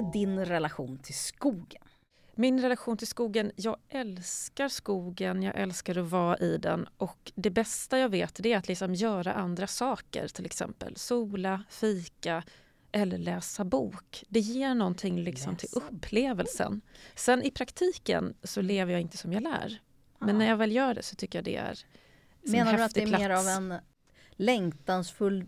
[0.00, 1.82] Är din relation till skogen?
[2.34, 7.50] Min relation till skogen, jag älskar skogen, jag älskar att vara i den och det
[7.50, 12.42] bästa jag vet det är att liksom göra andra saker, till exempel sola, fika
[12.92, 14.24] eller läsa bok.
[14.28, 16.80] Det ger någonting liksom till upplevelsen.
[17.14, 19.80] Sen i praktiken så lever jag inte som jag lär.
[20.18, 21.78] Men när jag väl gör det så tycker jag det är
[22.42, 23.56] Menar en du att det är häftig mer av plats.
[23.56, 23.74] en
[24.30, 25.46] längtansfull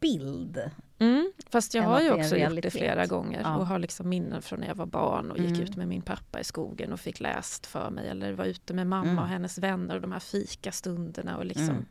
[0.00, 0.70] bild?
[0.98, 3.56] Mm, fast jag har ju också gjort det flera gånger Ja.
[3.56, 5.60] och har liksom minnen från när jag var barn och gick Mm.
[5.62, 8.86] ut med min pappa i skogen och fick läst för mig eller var ute med
[8.86, 9.18] mamma Mm.
[9.18, 11.84] och hennes vänner och de här fikastunderna och liksom Mm.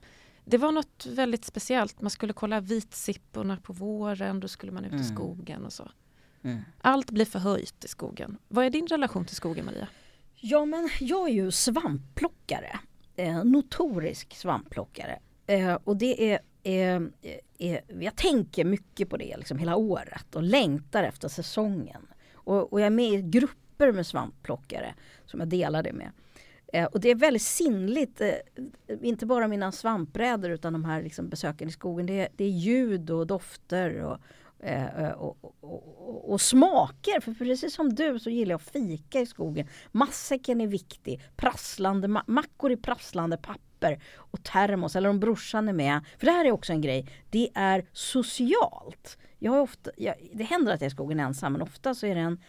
[0.46, 2.02] Det var något väldigt speciellt.
[2.02, 5.08] Man skulle kolla vitsipporna på våren, då skulle man ut i Mm.
[5.16, 5.92] skogen och så.
[6.44, 6.60] Mm.
[6.82, 8.38] Allt blir förhöjt i skogen.
[8.48, 9.88] Vad är din relation till skogen Maria?
[10.36, 12.80] Ja, men jag är ju svampplockare.
[13.16, 15.20] Eh, notorisk svampplockare.
[15.48, 20.36] Eh, och det är, Ehm, eh, eh, jag tänker mycket på det liksom hela året
[20.36, 22.08] och längtar efter säsongen.
[22.34, 24.94] Och, och jag är med i grupper med svampplockare
[25.26, 26.12] som jag delar det med.
[26.74, 28.32] Eh, och det är väldigt sinnligt, eh,
[29.02, 32.06] inte bara mina svampbrädor utan de här liksom besöken i skogen.
[32.06, 34.18] Det är, det är ljud och dofter och,
[34.60, 37.20] eh, eh och, och, och, och smaker.
[37.20, 39.68] För precis som du så gillar jag att fika i skogen.
[39.92, 41.22] Matsäcken är viktig.
[41.36, 43.67] Prasslande, ma- mackor i prasslande papper
[44.16, 46.06] och termos eller om brorsan är med.
[46.18, 47.10] För det här är också en grej.
[47.30, 49.18] Det är socialt.
[49.40, 52.16] Jag ofta, jag, det händer att jag är i skogen ensam men ofta så är
[52.16, 52.42] det en,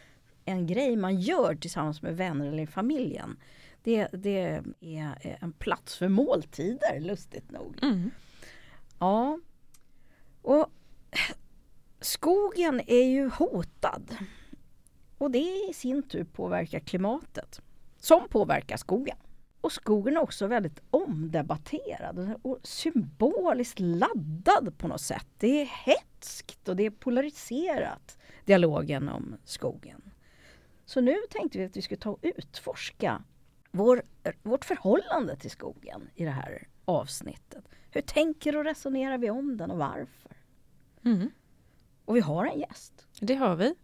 [0.44, 3.36] en grej man gör tillsammans med vänner eller familjen.
[3.82, 7.78] Det, det är en plats för måltider, lustigt nog.
[7.82, 8.10] Mm.
[8.98, 9.38] Ja.
[10.42, 10.66] Och
[12.00, 14.16] skogen är ju hotad.
[15.18, 17.60] Och det i sin tur påverkar klimatet.
[17.98, 19.16] Som påverkar skogen.
[19.68, 25.26] Och skogen är också väldigt omdebatterad och symboliskt laddad på något sätt.
[25.38, 30.10] Det är hetskt och det är polariserat, dialogen om skogen.
[30.84, 33.22] Så nu tänkte vi att vi skulle ta och utforska
[33.70, 34.02] vår,
[34.42, 37.64] vårt förhållande till skogen i det här avsnittet.
[37.90, 40.36] Hur tänker och resonerar vi om den och varför?
[41.04, 41.30] Mm.
[42.04, 43.06] Och vi har en gäst.
[43.20, 43.74] Det har vi.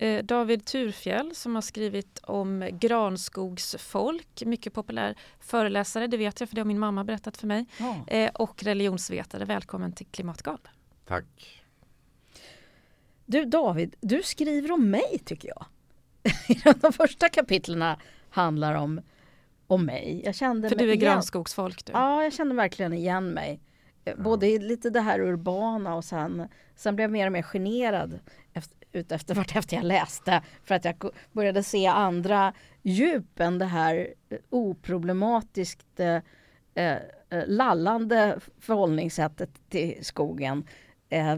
[0.00, 6.56] Eh, David Turfjell som har skrivit om granskogsfolk, mycket populär föreläsare, det vet jag för
[6.56, 7.66] det har min mamma berättat för mig.
[7.78, 8.04] Ja.
[8.06, 10.58] Eh, och religionsvetare, välkommen till Klimatgal.
[11.06, 11.62] Tack.
[13.26, 15.64] Du David, du skriver om mig tycker jag.
[16.80, 17.96] De första kapitlen
[18.30, 19.00] handlar om,
[19.66, 20.22] om mig.
[20.24, 21.92] Jag kände För mig du är igen- granskogsfolk du.
[21.92, 23.60] Ja, jag kände verkligen igen mig.
[24.16, 28.18] Både lite det här urbana och sen, sen blev jag mer och mer generad
[28.52, 30.42] efter, ut efter vartefter jag läste.
[30.64, 32.52] För att jag började se andra
[32.82, 36.16] djup än det här eh, oproblematiskt eh,
[36.74, 36.98] eh,
[37.46, 40.64] lallande förhållningssättet till skogen.
[41.08, 41.36] Eh,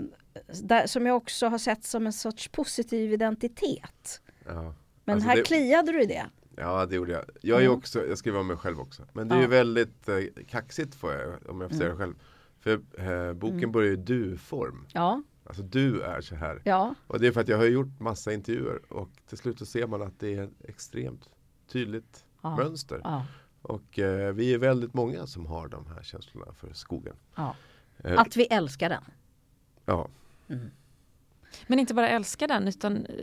[0.62, 4.20] där, som jag också har sett som en sorts positiv identitet.
[4.46, 4.74] Ja.
[5.04, 6.26] Men Alltså här det- kliade du i det.
[6.56, 7.24] ja, det gjorde jag.
[7.40, 7.78] Jag, är ju Mm.
[7.78, 9.02] också, jag skriver om mig själv också.
[9.12, 9.42] Men det är Ja.
[9.42, 10.16] ju väldigt eh,
[10.48, 11.98] kaxigt får jag, om jag får säga Mm.
[11.98, 12.14] det själv.
[12.60, 12.70] För
[13.28, 13.72] eh, boken Mm.
[13.72, 14.86] börjar i du-form.
[14.92, 16.62] Ja, Alltså du är så här.
[16.64, 19.66] ja, Och det är för att jag har gjort massa intervjuer och till slut så
[19.66, 21.28] ser man att det är ett extremt
[21.68, 22.56] tydligt ja.
[22.56, 23.00] mönster.
[23.04, 23.26] ja,
[23.62, 27.16] Och eh, vi är väldigt många som har de här känslorna för skogen.
[27.34, 27.56] ja.
[28.04, 29.04] Eh, Att vi älskar den.
[29.84, 30.08] ja.
[30.48, 30.70] Mm.
[31.66, 33.14] Men inte bara älskar den utan eh,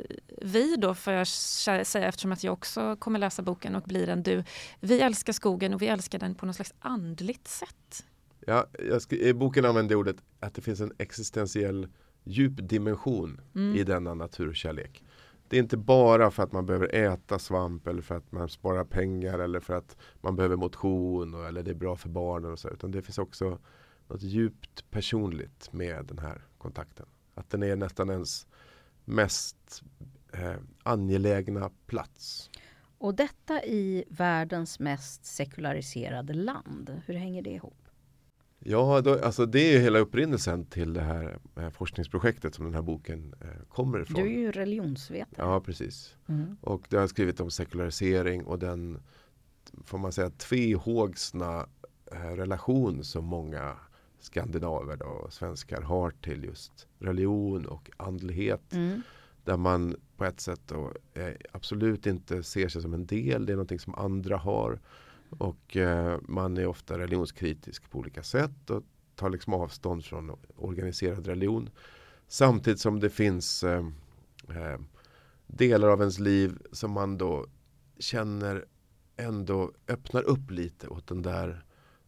[0.42, 4.10] vi då får jag sä- säga eftersom att jag också kommer läsa boken och blir
[4.10, 4.44] en du.
[4.80, 8.06] Vi älskar skogen och vi älskar den på något slags andligt sätt.
[8.48, 11.88] Ja, jag sk- I boken använder ordet att det finns en existentiell
[12.24, 13.75] djup dimension Mm.
[13.75, 15.03] i denna naturkärlek.
[15.47, 18.84] Det är inte bara för att man behöver äta svamp eller för att man sparar
[18.84, 22.59] pengar eller för att man behöver motion och, eller det är bra för barnen och
[22.59, 23.59] så, utan det finns också
[24.07, 27.06] något djupt personligt med den här kontakten.
[27.35, 28.47] Att den är nästan ens
[29.06, 29.84] mest
[30.33, 32.50] eh, angelägna plats.
[32.98, 37.01] Och detta i världens mest sekulariserade land.
[37.06, 37.88] Hur hänger det ihop?
[38.60, 41.40] Ja, då, alltså det är ju hela upprinnelsen till det här
[41.72, 44.24] forskningsprojektet som den här boken eh, kommer ifrån.
[44.24, 45.48] Du är ju religionsvetare.
[45.48, 46.16] Ja, precis.
[46.28, 46.58] Mm.
[46.62, 49.00] Och det har jag skrivit om sekularisering och den
[49.86, 51.68] får man säga tvehågsna
[52.12, 53.76] eh, relation som många
[54.20, 58.74] skandinaver då, och svenskar har till just religion och andlighet.
[58.74, 59.02] Mm.
[59.44, 63.46] Där man på ett sätt då, eh, absolut inte ser sig som en del.
[63.46, 64.80] Det är någonting som andra har.
[65.30, 68.84] Och eh, man är ofta religionskritisk på olika sätt och
[69.16, 71.70] tar liksom avstånd från organiserad religion.
[72.28, 73.86] Samtidigt som det finns eh,
[74.50, 74.80] eh,
[75.48, 77.46] delar av ens liv som man då
[78.00, 78.66] känner
[79.18, 81.64] ändå öppnar upp lite åt den där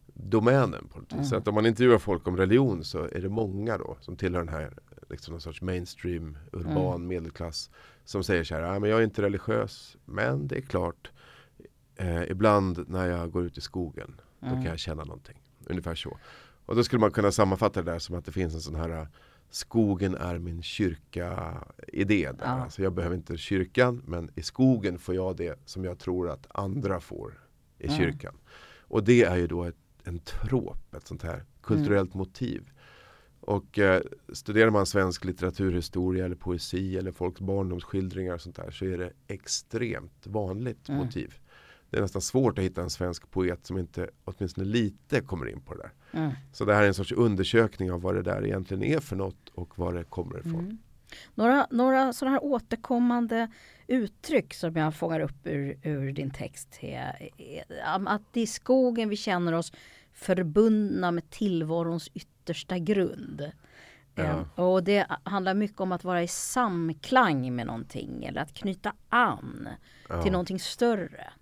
[0.06, 0.88] domänen.
[0.88, 1.12] På något.
[1.12, 1.24] Mm.
[1.24, 4.40] Så att om man intervjuar folk om religion så är det många då som tillhör
[4.40, 4.78] den här
[5.10, 7.06] liksom någon sorts mainstream urban mm.
[7.06, 7.70] medelklass
[8.04, 11.10] som säger så här, ah, men jag är inte religiös men det är klart
[11.96, 15.42] eh, ibland när jag går ut i skogen då kan jag känna någonting.
[15.66, 16.18] Ungefär så.
[16.66, 19.08] Och då skulle man kunna sammanfatta det där som att det finns en sån här
[19.50, 22.30] skogen är min kyrka-idé.
[22.38, 22.44] Ja.
[22.44, 26.46] Alltså jag behöver inte kyrkan men i skogen får jag det som jag tror att
[26.54, 27.40] andra får
[27.78, 27.96] i ja.
[27.96, 28.34] kyrkan.
[28.80, 32.18] Och det är ju då ett, en trop, ett sånt här kulturellt mm.
[32.18, 32.70] motiv.
[33.40, 34.02] Och eh,
[34.32, 39.12] studerar man svensk litteraturhistoria eller poesi eller folks barndomsskildringar och sånt där så är det
[39.26, 41.04] extremt vanligt mm.
[41.04, 41.34] motiv
[41.92, 45.60] det är nästan svårt att hitta en svensk poet som inte åtminstone lite kommer in
[45.60, 46.20] på det där.
[46.20, 46.32] Mm.
[46.52, 49.48] Så det här är en sorts undersökning av vad det där egentligen är för något
[49.48, 50.54] och var det kommer ifrån.
[50.54, 50.78] Mm.
[51.34, 53.50] Några, några sådana här återkommande
[53.86, 57.30] uttryck som jag fångar upp ur, ur din text är,
[58.04, 59.72] att det är i skogen vi känner oss
[60.12, 63.52] förbundna med tillvarons yttersta grund.
[64.14, 64.22] Ja.
[64.22, 68.92] Eh, och det handlar mycket om att vara i samklang med någonting eller att knyta
[69.08, 69.68] an
[70.08, 70.22] ja.
[70.22, 71.32] till någonting större.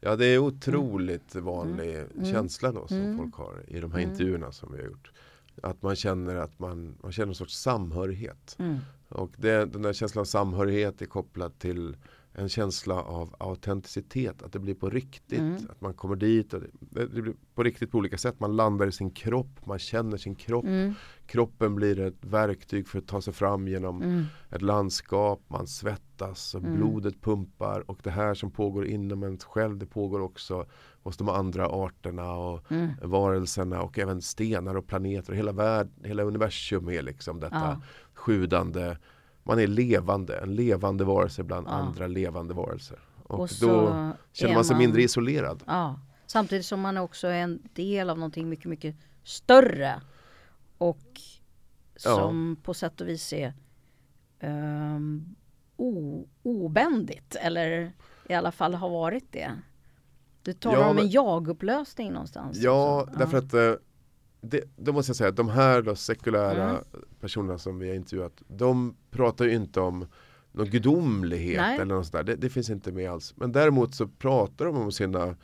[0.00, 1.44] Ja det är otroligt mm.
[1.44, 2.32] vanlig mm.
[2.32, 3.18] känsla då som mm.
[3.18, 4.10] folk har i de här mm.
[4.10, 5.12] intervjuerna som vi har gjort.
[5.62, 8.56] Att man känner att man, man känner en sorts samhörighet.
[8.58, 8.78] Mm.
[9.08, 11.96] Och det, den där känslan av samhörighet är kopplad till
[12.32, 14.42] en känsla av autenticitet.
[14.42, 15.38] Att det blir på riktigt.
[15.38, 15.66] Mm.
[15.70, 16.54] Att man kommer dit.
[16.54, 18.40] Och det, det, blir på riktigt på olika sätt.
[18.40, 19.66] Man landar i sin kropp.
[19.66, 20.64] Man känner sin kropp.
[20.64, 20.94] Mm.
[21.26, 24.24] Kroppen blir ett verktyg för att ta sig fram genom mm.
[24.50, 25.42] ett landskap.
[25.48, 26.76] Man svettas och mm.
[26.76, 27.90] blodet pumpar.
[27.90, 29.78] Och det här som pågår inom en själv.
[29.78, 30.66] Det pågår också
[31.02, 32.90] hos de andra arterna och mm.
[33.02, 33.82] varelserna.
[33.82, 35.32] Och även stenar och planeter.
[35.32, 37.80] Och hela, värld, hela universum är liksom detta ja.
[38.14, 38.96] sjudande
[39.50, 41.70] man är levande, en levande varelse bland ja.
[41.70, 42.98] andra levande varelser.
[43.22, 45.62] Och, och då känner man sig man, mindre isolerad.
[45.66, 46.00] Ja.
[46.26, 50.00] Samtidigt som man också är en del av någonting mycket, mycket större.
[50.78, 51.20] Och
[51.96, 52.64] som ja.
[52.64, 53.54] på sätt och vis är
[54.42, 55.36] um,
[55.76, 57.36] o, obändigt.
[57.40, 57.92] Eller
[58.28, 59.50] i alla fall har varit det.
[60.42, 62.58] Du talar ja, om en jag-upplösning någonstans.
[62.58, 63.18] Ja, också.
[63.18, 63.72] därför att eh,
[64.40, 66.82] det, då måste jag säga att de här då sekulära mm.
[67.20, 70.06] personerna som vi har intervjuat De pratar ju inte om
[70.52, 71.74] någon gudomlighet Nej.
[71.74, 72.24] eller något sådär.
[72.24, 73.34] Det, det, finns inte med alls.
[73.36, 75.36] Men däremot så pratar de om sina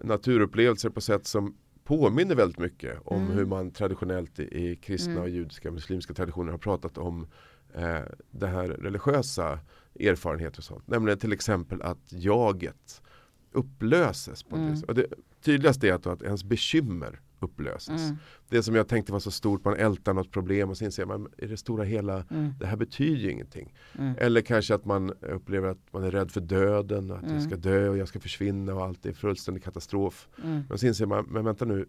[0.00, 3.32] naturupplevelser på sätt som påminner väldigt mycket om mm.
[3.32, 5.22] hur man traditionellt i, i kristna mm.
[5.22, 7.26] och judiska och muslimska traditioner har pratat om
[7.74, 9.58] eh, det här religiösa
[10.00, 10.88] erfarenheter och sånt.
[10.88, 13.02] Nämligen till exempel att jaget
[13.52, 14.42] upplöses.
[14.42, 14.82] På mm.
[14.88, 15.06] och det
[15.44, 18.02] tydligaste är att, att ens bekymmer upplöses.
[18.02, 18.16] Mm.
[18.48, 21.28] Det som jag tänkte var så stort, man ältar något problem och sen ser man
[21.38, 22.52] i det stora hela, mm.
[22.60, 23.74] det här betyder ju ingenting.
[23.98, 24.14] Mm.
[24.18, 27.40] Eller kanske att man upplever att man är rädd för döden, att jag mm.
[27.40, 30.28] ska dö och jag ska försvinna och allt är fullständig katastrof.
[30.44, 30.62] Mm.
[30.68, 31.86] Men sen ser man, men vänta nu,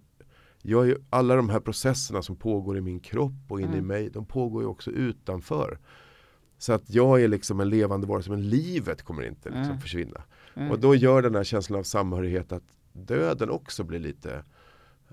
[0.61, 3.87] jag är, alla de här processerna som pågår i min kropp och inne i mm.
[3.87, 5.79] mig, de pågår ju också utanför.
[6.57, 10.21] Så att jag är liksom en levande varelse, men livet kommer inte liksom försvinna.
[10.71, 12.63] Och då gör den här känslan av samhörighet att
[12.95, 14.43] döden också blir lite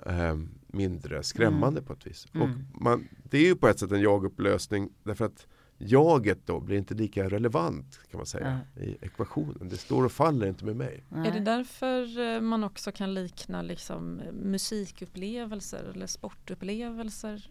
[0.07, 0.37] eh,
[0.67, 1.85] mindre skrämmande mm.
[1.85, 2.27] på ett vis.
[2.35, 2.43] Mm.
[2.43, 5.47] Och man, det är ju på ett sätt en jagupplösning därför att
[5.79, 8.47] jaget då blir inte lika relevant kan man säga
[8.77, 8.89] mm.
[8.89, 9.69] i ekvationen.
[9.69, 11.05] Det står och faller inte med mig.
[11.11, 17.51] Är det därför eh, man också kan likna liksom musikupplevelser eller sportupplevelser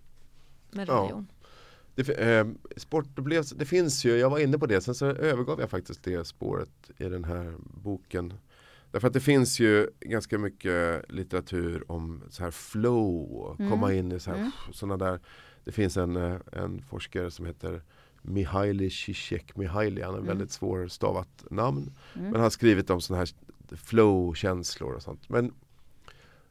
[0.72, 1.28] med religion?
[1.30, 1.38] Ja.
[1.96, 2.48] Det, eh,
[2.78, 6.28] sportupplevelser, det finns ju, jag var inne på det, sen så övergav jag faktiskt det
[6.28, 8.34] spåret i den här boken
[8.92, 13.72] Därför att det finns ju ganska mycket litteratur om så här flow mm.
[13.72, 14.52] komma in i så här, mm.
[14.72, 15.20] sådana där.
[15.64, 17.82] Det finns en, eh, en forskare som heter
[18.22, 20.02] Mihaili Zizek Mihaili.
[20.02, 20.28] Han har mm.
[20.28, 21.82] väldigt svårstavat namn.
[22.14, 22.26] Mm.
[22.26, 23.30] Men han har skrivit om sådana här
[23.78, 25.30] flow-känslor och sånt.
[25.30, 25.54] Men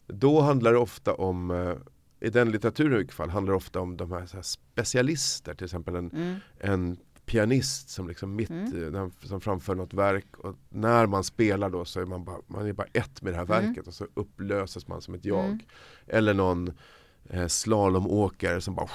[0.06, 1.74] då handlar det ofta om eh,
[2.20, 5.54] i den litteraturen i alla fall handlar det ofta om de här, här specialister.
[5.54, 6.36] Till exempel en, mm.
[6.58, 6.96] en
[7.30, 9.10] pianist som liksom mitt mm.
[9.22, 12.72] som framför något verk och när man spelar då så är man bara, man är
[12.72, 13.66] bara ett med det här mm.
[13.66, 15.44] verket och så upplöses man som ett jag.
[15.44, 15.60] Mm.
[16.06, 16.72] Eller någon
[17.24, 18.88] eh, slalomåkare som bara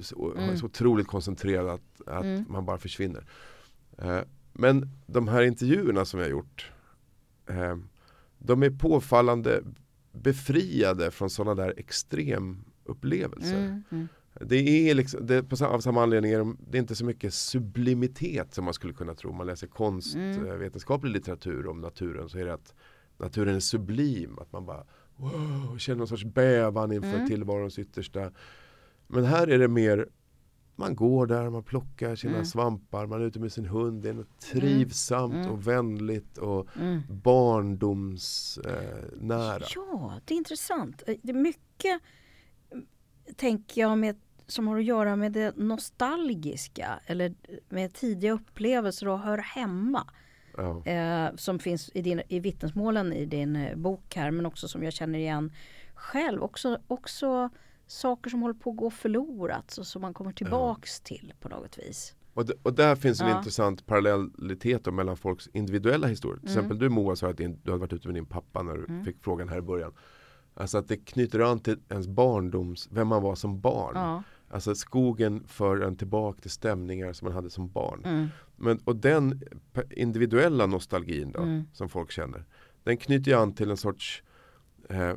[0.00, 2.44] så, är så otroligt koncentrerad att, att mm.
[2.48, 3.24] man bara försvinner.
[3.98, 4.20] Eh,
[4.52, 6.70] men de här intervjuerna som jag har gjort
[7.46, 7.76] eh,
[8.38, 9.62] de är påfallande
[10.12, 13.58] befriade från sådana där extremupplevelser.
[13.58, 14.08] Mm, mm.
[14.40, 18.64] Det är liksom, det, på, av samma anledning är det inte så mycket sublimitet som
[18.64, 19.30] man skulle kunna tro.
[19.30, 21.14] Om man läser konstvetenskaplig mm.
[21.14, 22.74] litteratur om naturen så är det att
[23.16, 24.38] naturen är sublim.
[24.38, 24.84] Att man bara
[25.16, 27.28] wow, känner någon sorts bävan inför mm.
[27.28, 28.30] tillvarons yttersta.
[29.06, 30.08] Men här är det mer
[30.76, 32.46] man går där, man plockar sina mm.
[32.46, 34.02] svampar, man är ute med sin hund.
[34.02, 35.50] Det är något trivsamt mm.
[35.50, 37.00] och vänligt och mm.
[37.08, 39.56] barndomsnära.
[39.56, 41.02] Eh, ja, det är intressant.
[41.06, 42.00] Det är mycket
[43.36, 44.16] tänker jag med
[44.48, 47.34] som har att göra med det nostalgiska eller
[47.68, 50.10] med tidiga upplevelser och hör hemma.
[50.56, 50.86] Ja.
[50.86, 54.82] Eh, som finns i, din, i vittnesmålen i din eh, bok här men också som
[54.82, 55.52] jag känner igen
[55.94, 56.42] själv.
[56.42, 57.50] Också, också
[57.86, 61.78] saker som håller på att gå förlorat och som man kommer tillbaks till på något
[61.78, 62.14] vis.
[62.34, 63.38] Och, d- och där finns en Ja.
[63.38, 66.38] intressant parallellitet då mellan folks individuella historier.
[66.40, 66.58] Till Mm.
[66.58, 68.84] exempel du Moa sa att din, du hade varit ute med din pappa när du
[68.84, 69.04] Mm.
[69.04, 69.92] fick frågan här i början.
[70.54, 73.92] Alltså att det knyter an till ens barndoms, vem man var som barn.
[73.94, 74.22] Ja.
[74.50, 78.02] Alltså skogen för en tillbaka till stämningar som man hade som barn.
[78.04, 78.26] Mm.
[78.56, 79.42] Men, och den
[79.90, 81.64] individuella nostalgin då, Mm.
[81.72, 82.44] som folk känner.
[82.84, 84.22] Den knyter ju an till en sorts,
[84.88, 85.12] eh,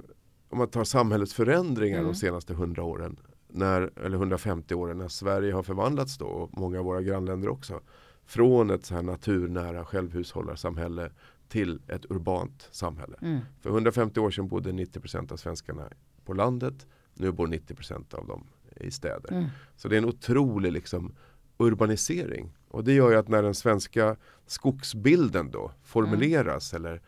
[0.50, 2.11] om man tar samhällets förändringar Mm.
[2.11, 3.19] de senaste 100 åren.
[3.47, 7.79] När, eller 150 åren när Sverige har förvandlats då och många av våra grannländer också.
[8.25, 11.11] Från ett så här naturnära självhushållarsamhälle
[11.47, 13.15] till ett urbant samhälle.
[13.21, 13.39] Mm.
[13.61, 15.89] För 150 år sedan bodde 90% av svenskarna
[16.25, 16.88] på landet.
[17.13, 18.43] Nu bor 90% av dem
[18.81, 19.31] i städer.
[19.31, 19.45] Mm.
[19.75, 21.15] Så det är en otrolig liksom,
[21.57, 22.57] urbanisering.
[22.67, 27.01] Och det gör ju att när den svenska skogsbilden då formuleras eller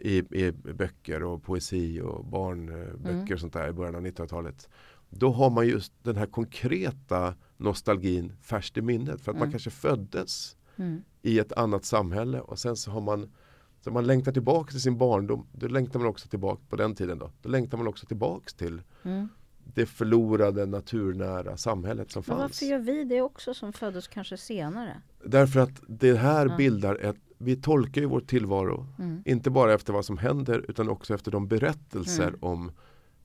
[0.00, 3.32] i, i böcker och poesi och barnböcker Mm.
[3.32, 4.68] och sånt där i början av 1900-talet.
[5.10, 9.20] Då har man just den här konkreta nostalgin färskt i minnet.
[9.20, 9.52] För att man Mm.
[9.52, 11.02] kanske föddes Mm.
[11.22, 13.30] i ett annat samhälle och sen så har man
[13.80, 15.46] så man längtar tillbaka till sin barndom.
[15.52, 17.30] Då längtar man också tillbaka på den tiden då.
[17.42, 19.28] Då längtar man också tillbaka till Mm.
[19.74, 22.40] Det förlorade naturnära samhället som Men fanns.
[22.62, 25.02] varför gör vi det också som föddes kanske senare?
[25.24, 26.56] Därför att det här Ja.
[26.56, 29.22] bildar ett, vi tolkar ju vår tillvaro, Mm.
[29.26, 32.38] inte bara efter vad som händer utan också efter de berättelser Mm.
[32.42, 32.72] om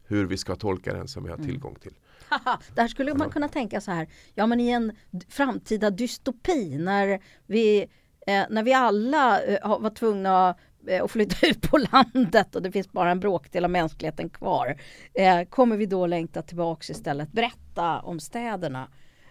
[0.05, 1.47] hur vi ska tolka den som vi har Mm.
[1.49, 1.93] tillgång till.
[2.29, 4.91] Haha, där skulle man kunna tänka så här, ja men i en
[5.29, 7.81] framtida dystopi när vi,
[8.27, 10.55] eh, när vi alla eh, var tvungna eh,
[11.03, 14.77] att flytta ut på landet och det finns bara en bråkdel av mänskligheten kvar.
[15.13, 18.87] Eh, kommer vi då längta tillbaks istället, berätta om städerna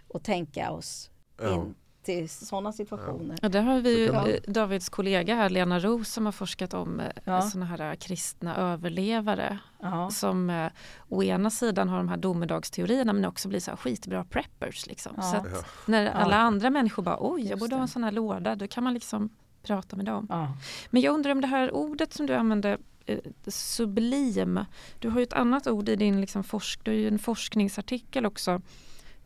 [0.08, 1.10] och tänka oss
[1.42, 1.54] Ja.
[1.54, 3.38] in till sådana situationer.
[3.42, 7.00] Ja, där har vi ju eh, Davids kollega här, Lena Roos, som har forskat om
[7.00, 7.40] eh, Ja.
[7.42, 9.58] sådana här eh, kristna överlevare.
[9.82, 10.10] Ja.
[10.10, 10.66] Som eh,
[11.08, 14.86] å ena sidan har de här domedagsteorierna men också blir så här skitbra preppers.
[14.86, 15.12] Liksom.
[15.16, 15.22] Ja.
[15.22, 15.44] Så
[15.90, 18.84] när alla andra människor bara oj, jag borde ha en sån här låda, då kan
[18.84, 19.30] man liksom
[19.62, 20.26] prata med dem.
[20.28, 20.56] Ja.
[20.90, 24.60] Men jag undrar om det här ordet som du använde, eh, sublim.
[24.98, 28.26] Du har ju ett annat ord i din liksom forsk, du har ju en forskningsartikel
[28.26, 28.62] också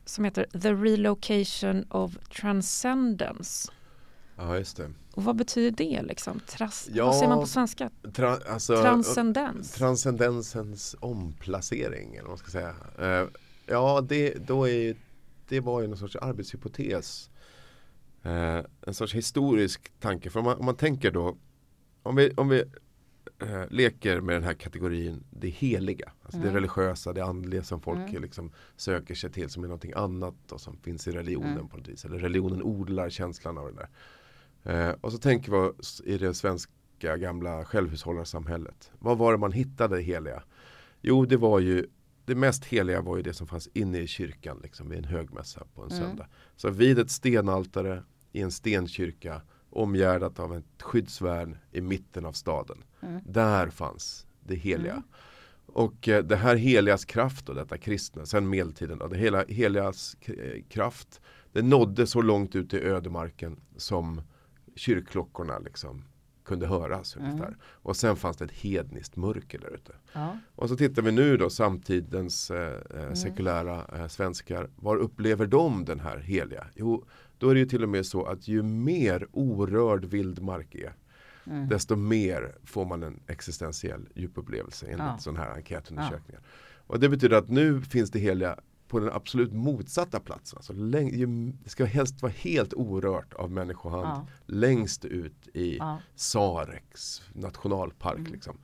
[0.04, 3.72] som heter The Relocation of Transcendence.
[4.36, 4.90] Ja, just det.
[5.14, 6.40] Och vad betyder det liksom?
[6.46, 7.90] Tras, Ja, vad säger man på svenska?
[8.12, 9.72] Tra, alltså, Transcendens?
[9.72, 12.74] transcendensens omplacering eller vad man ska säga.
[12.98, 13.28] Eh,
[13.66, 14.96] ja, det, då är,
[15.48, 17.30] det var ju någon sorts arbetshypotes.
[18.26, 20.30] Eh, en sorts historisk tanke.
[20.30, 21.36] För om man, om man tänker då,
[22.02, 22.64] om vi, om vi
[23.42, 26.12] eh, leker med den här kategorin det heliga.
[26.22, 26.54] Alltså det Mm.
[26.54, 28.22] religiösa, det andliga som folk Mm.
[28.22, 31.68] liksom söker sig till som är någonting annat och som finns i religionen Mm.
[31.68, 32.04] på något vis.
[32.04, 33.88] Eller religionen odlar känslan av det där.
[34.88, 38.90] Eh, och så tänker vi i det svenska gamla självhushållarsamhället.
[38.98, 40.42] Vad var det man hittade heliga?
[41.00, 41.86] Jo, det var ju
[42.24, 45.66] det mest heliga var ju det som fanns inne i kyrkan liksom, vid en högmässa
[45.74, 46.02] på en Mm.
[46.02, 46.26] söndag.
[46.56, 48.02] Så vid ett stenaltare
[48.36, 52.84] i en stenkyrka omgärdat av ett skyddsvärn i mitten av staden.
[53.02, 53.20] Mm.
[53.26, 54.92] Där fanns det heliga.
[54.92, 55.04] Mm.
[55.66, 60.16] Och eh, det här heligas kraft och detta kristna, sen medeltiden, då, det hela, heligas
[60.20, 61.20] eh, kraft,
[61.52, 64.22] det nådde så långt ut i ödemarken som
[64.76, 66.04] kyrkklockorna liksom
[66.44, 67.28] kunde höras Mm.
[67.30, 67.56] ungefär.
[67.64, 69.92] Och sen fanns det ett hedniskt mörker där ute.
[70.12, 70.38] Ja.
[70.54, 73.16] Och så tittar vi nu då samtidens eh, eh, Mm.
[73.16, 74.70] sekulära eh, svenskar.
[74.76, 76.66] Var upplever de den här heliga?
[76.74, 77.04] Jo,
[77.38, 80.92] då är det ju till och med så att ju mer orörd vildmark är,
[81.48, 81.68] Mm.
[81.68, 85.18] desto mer får man en existentiell djupupplevelse enligt Ja.
[85.18, 86.42] sådana här enkätundersökningar.
[86.86, 90.56] Och det betyder att nu finns det heliga på den absolut motsatta platsen.
[90.56, 94.26] Alltså det ska helst vara helt orört av människohand Ja.
[94.46, 95.98] längst ut i Ja.
[96.14, 98.18] Sareks nationalpark.
[98.18, 98.32] Mm.
[98.32, 98.56] Liksom.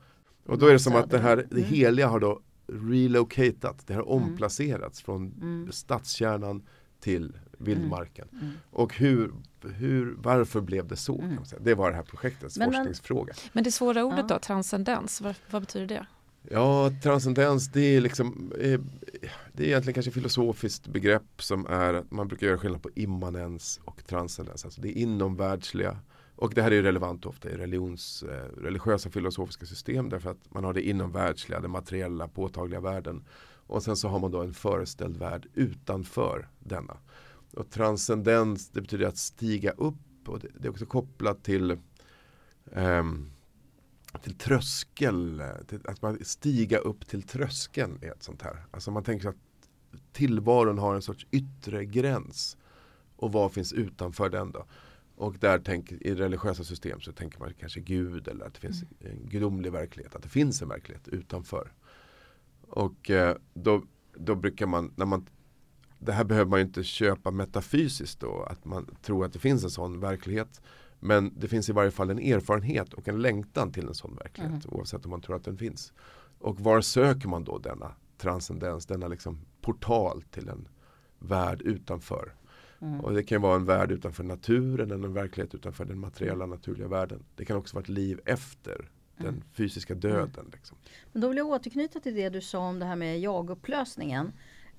[0.45, 1.63] Och då är det som att det här det Mm.
[1.63, 5.71] heliga har då relocatat, det har omplacerats från Mm.
[5.71, 6.63] stadskärnan
[6.99, 8.27] till vildmarken.
[8.31, 8.51] Mm.
[8.71, 11.15] Och hur, hur, varför blev det så?
[11.15, 11.35] Kan Mm.
[11.35, 11.61] man säga.
[11.65, 13.33] Det var det här projektets Men forskningsfråga.
[13.53, 14.35] Men det svåra ordet Ja.
[14.35, 16.05] då, transcendens, vad, vad betyder det?
[16.49, 18.79] Ja, transcendens det är liksom eh,
[19.53, 22.89] Det är egentligen kanske ett filosofiskt begrepp som är att man brukar göra skillnad på
[22.95, 24.65] immanens och transcendens.
[24.65, 25.97] Alltså det är inomvärldsliga
[26.35, 30.37] och det här är ju relevant ofta i religions, eh, religiösa filosofiska system därför att
[30.53, 33.23] man har det inomvärldsliga, den materiella, påtagliga världen.
[33.67, 36.97] Och sen så har man då en föreställd värld utanför denna.
[37.53, 39.95] Och transcendens det betyder att stiga upp
[40.29, 41.77] och det, det är också kopplat till
[42.71, 43.29] ehm,
[44.21, 48.65] till tröskel, till, att man stiga upp till tröskeln är ett sånt här.
[48.71, 49.35] Alltså man tänker att
[50.11, 52.57] tillvaron har en sorts yttre gräns.
[53.15, 54.65] Och vad finns utanför den då?
[55.15, 58.83] Och där tänker, i religiösa system så tänker man kanske Gud eller att det finns
[58.83, 59.11] Mm.
[59.11, 60.15] en gudomlig verklighet.
[60.15, 61.71] Att det finns en verklighet utanför.
[62.61, 63.83] Och eh, då,
[64.15, 65.27] då brukar man, när man
[66.05, 69.63] det här behöver man ju inte köpa metafysiskt då, att man tror att det finns
[69.63, 70.61] en sån verklighet.
[70.99, 74.65] Men det finns i varje fall en erfarenhet och en längtan till en sån verklighet
[74.65, 75.93] oavsett om man tror att den finns.
[76.39, 80.67] Och var söker man då denna transcendens, denna liksom portal till en
[81.19, 82.33] värld utanför.
[82.81, 82.99] Mm.
[82.99, 86.87] Och det kan vara en värld utanför naturen eller en verklighet utanför den materiella naturliga
[86.87, 87.23] världen.
[87.35, 90.49] Det kan också vara ett liv efter den fysiska döden.
[90.51, 90.77] Liksom.
[91.11, 94.31] Men då vill jag återknyta till det du sa om det här med jagupplösningen.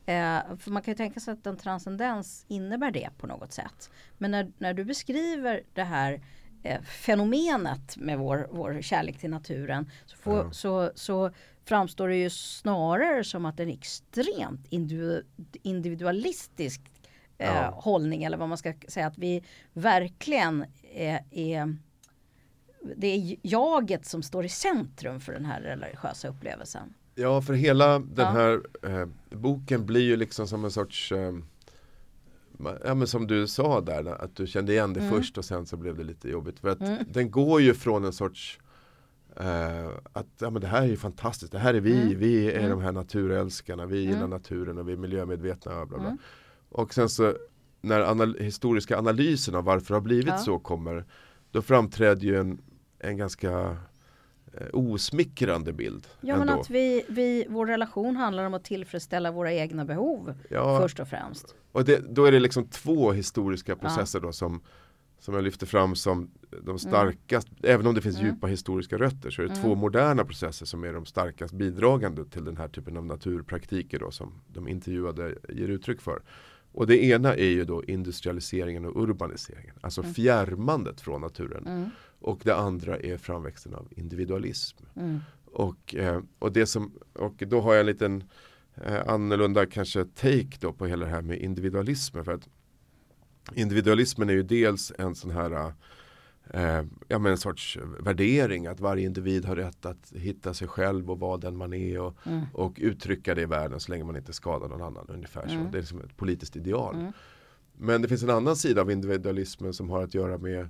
[0.06, 3.90] Eh, för man kan ju tänka sig att en transcendens innebär det på något sätt.
[4.18, 6.22] Men när, när du beskriver det här
[6.62, 10.50] eh, fenomenet med vår, vår kärlek till naturen så, får, Ja.
[10.52, 11.30] så, så
[11.64, 15.22] framstår det ju snarare som att en extremt individu,
[15.62, 16.80] individualistisk
[17.38, 17.70] eh, Ja.
[17.82, 21.76] hållning eller vad man ska säga att vi verkligen är, är
[22.96, 26.94] det är jaget som står i centrum för den här religiösa upplevelsen.
[27.14, 31.32] Ja, för hela den här eh, boken blir ju liksom som en sorts eh,
[32.84, 35.12] Ja men som du sa där, att du kände igen det Mm.
[35.12, 36.58] först och sen så blev det lite jobbigt.
[36.60, 37.04] För att Mm.
[37.12, 38.58] den går ju från en sorts
[39.36, 42.18] eh, att ja, men det här är ju fantastiskt, det här är vi, Mm.
[42.18, 42.70] vi är Mm.
[42.70, 44.30] de här naturälskarna, vi gillar Mm.
[44.30, 45.80] naturen och vi är miljömedvetna.
[45.80, 46.06] Och, bla bla.
[46.08, 46.18] Mm.
[46.68, 47.34] och sen så
[47.80, 50.38] när anal historiska analysen av varför det har blivit Ja.
[50.38, 51.04] så kommer,
[51.50, 52.58] då framträder ju en,
[52.98, 53.76] en ganska
[54.72, 56.06] osmickrande bild.
[56.20, 56.60] Ja men ändå.
[56.60, 61.08] att vi, vi, vår relation handlar om att tillfredsställa våra egna behov ja, först och
[61.08, 61.54] främst.
[61.72, 64.60] Och det, då är det liksom två historiska processer då som,
[65.18, 66.30] som jag lyfter fram som
[66.62, 68.26] de starkast, även om det finns Mm.
[68.28, 69.62] djupa historiska rötter så är det Mm.
[69.62, 74.10] två moderna processer som är de starkast bidragande till den här typen av naturpraktiker då
[74.10, 76.22] som de intervjuade ger uttryck för.
[76.72, 80.14] Och det ena är ju då industrialiseringen och urbaniseringen, alltså Mm.
[80.14, 81.90] fjärmandet från naturen.
[82.24, 84.78] Och det andra är framväxten av individualism.
[84.96, 85.20] Mm.
[85.44, 88.24] Och, eh, och, det som, och då har jag en liten
[88.74, 92.24] eh, annorlunda kanske take då på hela det här med individualismen.
[92.24, 92.48] För att
[93.54, 95.72] individualismen är ju dels en sån här
[96.50, 101.10] eh, ja, men en sorts värdering att varje individ har rätt att hitta sig själv
[101.10, 102.44] och vara den man är och, Mm.
[102.52, 105.06] och uttrycka det i världen så länge man inte skadar någon annan.
[105.08, 105.54] ungefär så.
[105.54, 105.70] Mm.
[105.70, 106.94] Det är liksom ett politiskt ideal.
[106.94, 107.12] Mm.
[107.78, 110.68] Men det finns en annan sida av individualismen som har att göra med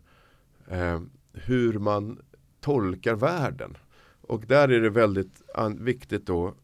[0.69, 1.01] eh,
[1.35, 2.19] hur man
[2.61, 3.77] tolkar världen.
[4.21, 5.43] Och där är det väldigt
[5.79, 6.55] viktigt då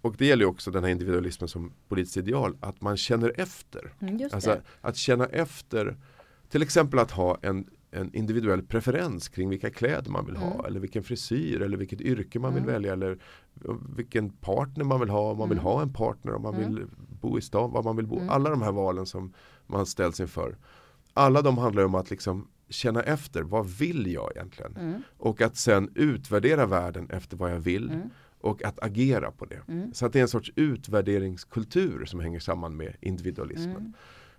[0.00, 3.92] och det gäller också den här individualismen som politiskt ideal, att man känner efter.
[4.00, 5.96] Mm, Alltså att känna efter,
[6.48, 10.64] till exempel att ha en, en individuell preferens kring vilka kläder man vill ha Mm.
[10.66, 12.72] eller vilken frisyr eller vilket yrke man vill Mm.
[12.74, 13.18] välja eller
[13.96, 15.64] vilken partner man vill ha, om man vill Mm.
[15.64, 16.74] ha en partner, om man Mm.
[16.74, 16.86] vill
[17.20, 18.16] bo i stan, var man vill bo.
[18.16, 18.28] Mm.
[18.30, 19.32] Alla de här valen som
[19.66, 20.56] man ställs inför.
[21.14, 24.76] Alla de handlar om att liksom känna efter, vad vill jag egentligen?
[24.76, 25.02] Mm.
[25.16, 28.10] Och att sen utvärdera världen efter vad jag vill Mm.
[28.40, 29.60] och att agera på det.
[29.68, 29.94] Mm.
[29.94, 33.76] Så att det är en sorts utvärderingskultur som hänger samman med individualismen.
[33.76, 33.92] Mm.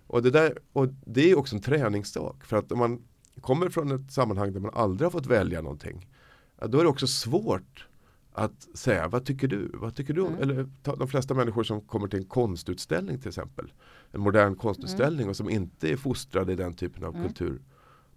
[0.06, 2.44] Och, det där, och det är också en träningssak.
[2.44, 3.02] För att om man
[3.40, 6.08] kommer från ett sammanhang där man aldrig har fått välja någonting.
[6.68, 7.86] Då är det också svårt
[8.32, 9.70] att säga, vad tycker du?
[9.74, 10.20] Vad tycker du?
[10.20, 10.42] om-" Mm.
[10.42, 13.72] Eller ta, de flesta människor som kommer till en konstutställning till exempel.
[14.10, 17.26] En modern konstutställning och som inte är fostrade i den typen av Mm.
[17.26, 17.60] kultur.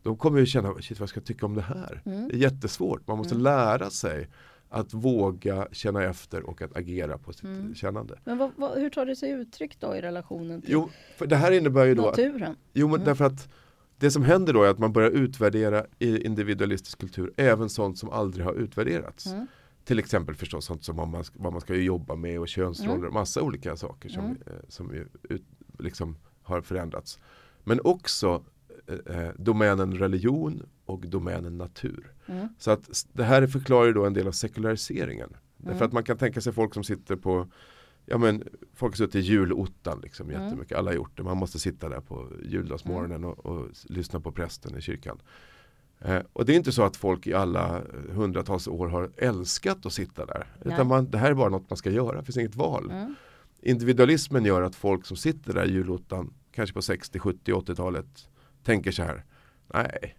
[0.04, 2.02] De kommer ju känna, shit vad ska jag tycka om det här?
[2.06, 2.28] Mm.
[2.28, 3.08] Det är jättesvårt.
[3.08, 3.44] Man måste Mm.
[3.44, 4.30] lära sig
[4.70, 7.76] att våga känna efter och att agera på sitt Mm.
[7.76, 8.20] kännande.
[8.24, 11.36] Men vad, vad, hur tar det sig uttryck då i relationen till Jo, för det
[11.36, 12.56] här innebär ju då att naturen?
[12.74, 13.06] Jo, men Mm.
[13.06, 13.50] därför att
[13.98, 18.10] det som händer då är att man börjar utvärdera i individualistisk kultur även sånt som
[18.10, 19.26] aldrig har utvärderats.
[19.26, 19.48] Mm.
[19.86, 23.08] Till exempel förstås sånt som vad man, vad man ska jobba med och könsroller Mm.
[23.08, 24.92] och massa olika saker som, eh, som
[25.30, 25.44] ut,
[25.80, 27.20] liksom har förändrats.
[27.64, 28.44] Men också
[28.88, 32.12] eh, eh, domänen religion och domänen natur.
[32.26, 32.48] Mm.
[32.60, 35.30] Så att det här förklarar ju då en del av sekulariseringen.
[35.58, 35.86] Därför Mm.
[35.88, 37.48] att man kan tänka sig folk som sitter på
[38.06, 38.44] Ja men
[38.74, 40.44] folk har suttit i julottan liksom Mm.
[40.44, 40.78] jättemycket.
[40.78, 41.24] Alla har gjort det.
[41.24, 45.22] Man måste sitta där på juldagsmorgonen och, och s- lyssna på prästen i kyrkan.
[46.00, 49.94] Eh, och det är inte så att folk i alla hundratals år har älskat att
[49.94, 50.48] sitta där.
[50.64, 50.74] Nej.
[50.74, 52.18] Utan man, det här är bara något man ska göra.
[52.20, 52.92] Det finns inget val.
[52.92, 53.16] Mm.
[53.62, 58.28] Individualismen gör att folk som sitter där i julottan, kanske på 60, 70, 80-talet,
[58.64, 59.24] tänker så här.
[59.74, 60.16] Nej,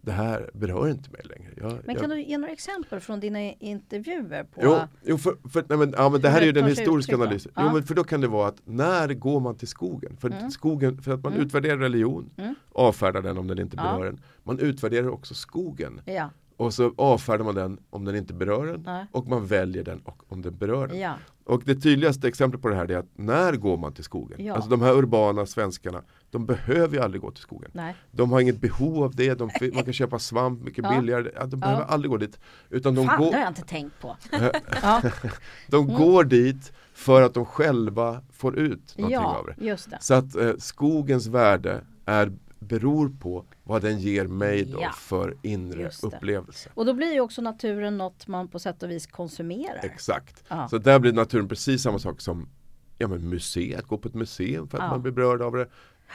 [0.00, 1.50] det här berör inte mig längre.
[1.56, 5.36] Jag, Men jag, kan du ge några exempel från dina intervjuer på Jo, jo för,
[5.48, 7.52] för, nej men, ja, men det här är ju den historiska analysen.
[7.56, 7.62] Ja.
[7.66, 10.16] Jo, men för då kan det vara att när går man till skogen?
[10.16, 10.50] För, Mm.
[10.50, 11.46] skogen, för att man Mm.
[11.46, 12.54] utvärderar religion, Mm.
[12.72, 13.82] avfärdar den om den inte Ja.
[13.82, 14.20] berör en.
[14.42, 16.00] Man utvärderar också skogen.
[16.04, 19.06] Ja, Och så avfärdar man den om den inte berör en Nej.
[19.12, 20.98] och man väljer den och om den berör en.
[20.98, 21.14] Ja.
[21.44, 24.44] Och det tydligaste exemplet på det här är att när går man till skogen?
[24.44, 24.54] Ja.
[24.54, 26.02] Alltså de här urbana svenskarna,
[26.36, 27.70] de behöver ju aldrig gå till skogen.
[27.74, 27.94] Nej.
[28.10, 31.00] De har inget behov av det, de, man kan köpa svamp mycket Ja.
[31.00, 31.30] billigare.
[31.34, 31.86] Ja, de behöver Ja.
[31.86, 32.38] aldrig gå dit.
[32.70, 34.16] Utan de, Fan, det går, har jag inte tänkt på.
[35.68, 39.64] de går dit för att de själva får ut någonting av det.
[39.64, 39.98] just det.
[40.00, 44.90] Så att eh, skogens värde är, beror på vad den ger mig då Ja.
[44.92, 46.02] för inre det.
[46.06, 46.70] upplevelse.
[46.74, 49.80] Och då blir ju också naturen något man på sätt och vis konsumerar.
[49.82, 50.44] Exakt.
[50.48, 50.68] Ja.
[50.68, 52.48] Så där blir naturen precis samma sak som
[52.98, 54.90] ja, men museet, gå på ett museum för att Ja.
[54.90, 55.68] man blir berörd av det.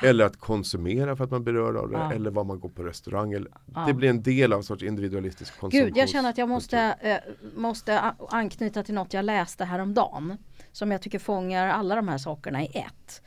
[0.03, 1.97] Eller att konsumera för att man blir berörd av det.
[1.97, 2.13] Ja.
[2.13, 3.33] Eller vad man går på restaurang.
[3.33, 3.85] Eller, Ja.
[3.87, 5.87] Det blir en del av en sorts individualistisk konsumtion.
[5.87, 7.17] Gud, jag känner att jag måste, eh,
[7.55, 7.99] måste
[8.29, 10.37] anknyta till något jag läste häromdagen.
[10.71, 13.21] Som jag tycker fångar alla de här sakerna i ett.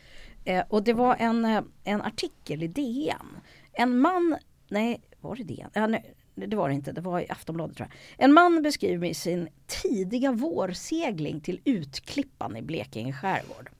[0.45, 3.27] Eh, och det var en, eh, en artikel i DN.
[3.73, 4.37] En man,
[4.69, 5.71] nej var det DN?
[5.73, 8.25] Ja, nej, det var det inte, det var i Aftonbladet tror jag.
[8.25, 13.71] En man beskriver sin tidiga vårsegling till Utklippan i Blekinge skärgård.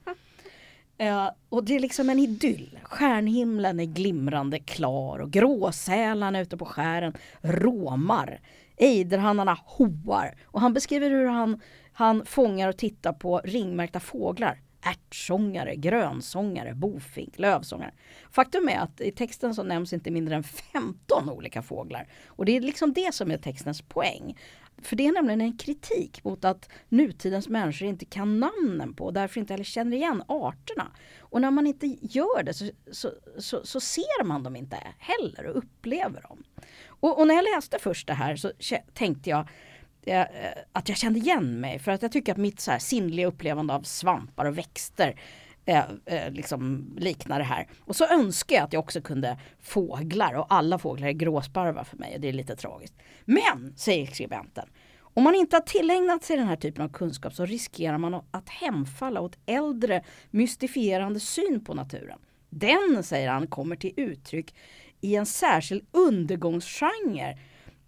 [0.97, 2.79] Eh, och det är liksom en idyll.
[2.83, 8.41] Stjärnhimlen är glimrande klar och gråsälarna ute på skären råmar.
[8.77, 10.35] Ejderhannarna hoar.
[10.43, 11.61] Och han beskriver hur han,
[11.93, 14.61] han fångar och tittar på ringmärkta fåglar.
[14.81, 17.91] Ärtsångare, grönsångare, bofink, lövsångare.
[18.31, 22.07] Faktum är att i texten så nämns inte mindre än 15 olika fåglar.
[22.27, 24.37] Och det är liksom det som är textens poäng.
[24.81, 29.13] För det är nämligen en kritik mot att nutidens människor inte kan namnen på och
[29.13, 30.91] därför inte heller känner igen arterna.
[31.19, 35.45] Och när man inte gör det så, så, så, så ser man dem inte heller
[35.45, 36.43] och upplever dem.
[36.87, 38.51] Och, och när jag läste först det här så
[38.93, 39.47] tänkte jag
[40.05, 40.25] eh,
[40.71, 43.73] att jag kände igen mig för att jag tycker att mitt så här sinnliga upplevande
[43.73, 45.19] av svampar och växter
[45.65, 47.67] eh, eh, liksom liknar det här.
[47.79, 51.97] Och så önskar jag att jag också kunde fåglar och alla fåglar är gråsparvar för
[51.97, 52.93] mig och det är lite tragiskt.
[53.25, 57.45] Men, säger skribenten, om man inte har tillägnat sig den här typen av kunskap så
[57.45, 62.19] riskerar man att hemfalla åt äldre mystifierande syn på naturen.
[62.49, 64.55] Den, säger han, kommer till uttryck
[65.01, 67.37] i en särskild undergångsgenre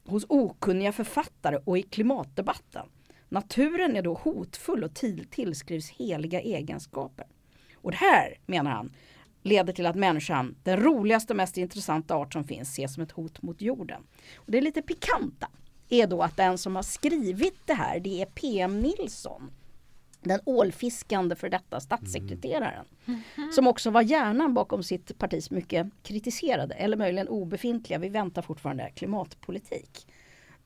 [0.06, 2.86] hos okunniga författare och i klimatdebatten.
[3.30, 7.26] Naturen är då hotfull och till, tillskrivs heliga egenskaper.
[7.88, 8.92] Och det här, menar han,
[9.44, 13.12] leder till att människan, den roligaste och mest intressanta art som finns, ses som ett
[13.12, 14.02] hot mot jorden.
[14.36, 15.50] Och det är lite pikanta
[15.90, 19.52] är då att den som har skrivit det här, det är PM Nilsson.
[20.22, 22.86] Den ålfiskande för detta statssekreteraren.
[23.52, 28.92] Som också var hjärnan bakom sitt partis mycket kritiserade, eller möjligen obefintliga, vi väntar fortfarande,
[28.96, 30.08] klimatpolitik.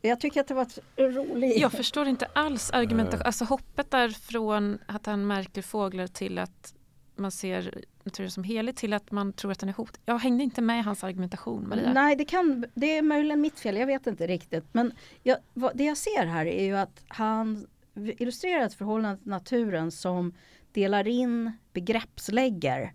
[0.01, 1.59] Jag tycker att det var ett roligt...
[1.59, 6.75] Jag förstår inte alls argumentation, alltså hoppet där från att han märker fåglar till att
[7.15, 9.99] man ser naturen som helig till att man tror att den är hot.
[10.05, 11.93] Jag hängde inte med i hans argumentation Maria.
[11.93, 14.65] Nej, det, kan, det är möjligen mitt fel, jag vet inte riktigt.
[14.71, 14.93] Men
[15.23, 19.91] jag, vad, det jag ser här är ju att han illustrerar ett förhållande till naturen
[19.91, 20.33] som
[20.71, 22.93] delar in, begreppslägger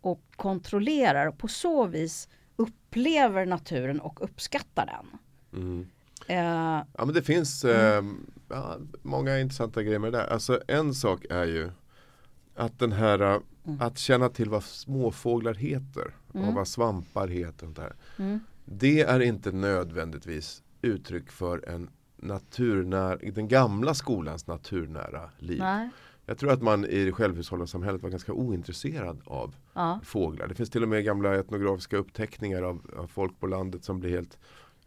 [0.00, 5.18] och kontrollerar och på så vis upplever naturen och uppskattar den.
[5.62, 5.86] Mm.
[6.26, 8.04] Eh, Ja men det finns eh,
[8.48, 10.26] ja, många intressanta grejer med det där.
[10.26, 11.70] Alltså en sak är ju
[12.54, 13.80] att den här eh, Mm.
[13.80, 16.48] att känna till vad småfåglar heter Mm.
[16.48, 17.66] och vad svampar heter.
[17.66, 17.92] Och där.
[18.18, 25.58] mm, Det är inte nödvändigtvis uttryck för en naturnära, den gamla skolans naturnära liv.
[25.58, 25.88] nej,
[26.26, 30.46] Jag tror att man i självhushållarsamhället var ganska ointresserad av ja, fåglar.
[30.48, 34.10] Det finns till och med gamla etnografiska uppteckningar av, av folk på landet som blir
[34.10, 34.38] helt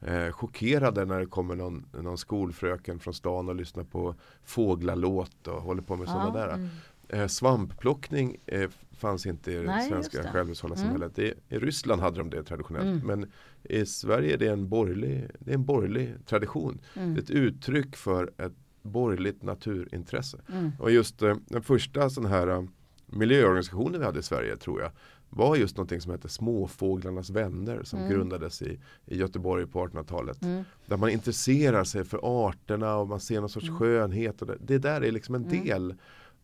[0.02, 5.62] eh, chockerade när det kommer någon, någon skolfröken från stan och lyssnar på fåglalåt och
[5.62, 6.54] håller på med Ja, sådana där.
[6.54, 6.70] Mm.
[7.10, 10.30] Eh, svampplockning eh, fanns inte i det Nej, svenska det.
[10.30, 11.20] självhushållarsamhället.
[11.20, 13.04] I, I Ryssland hade de det traditionellt.
[13.04, 13.08] Mm.
[13.20, 13.32] Men
[13.64, 16.80] i Sverige är det en borgerlig, det är en borgerlig tradition.
[16.94, 20.38] Det är mm, ett uttryck för ett borgerligt naturintresse.
[20.54, 22.64] mm, Och just eh, den första sån här eh,
[23.06, 24.92] miljöorganisationen vi hade i Sverige tror jag
[25.30, 28.12] var just någonting som hette Småfåglarnas vänner som Mm.
[28.12, 30.42] grundades i, i Göteborg på 1800-talet.
[30.42, 33.80] mm, Där man intresserar sig för arterna och man ser någon sorts Mm.
[33.80, 34.42] skönhet.
[34.42, 35.66] Och det, det där är liksom en Mm.
[35.66, 35.96] del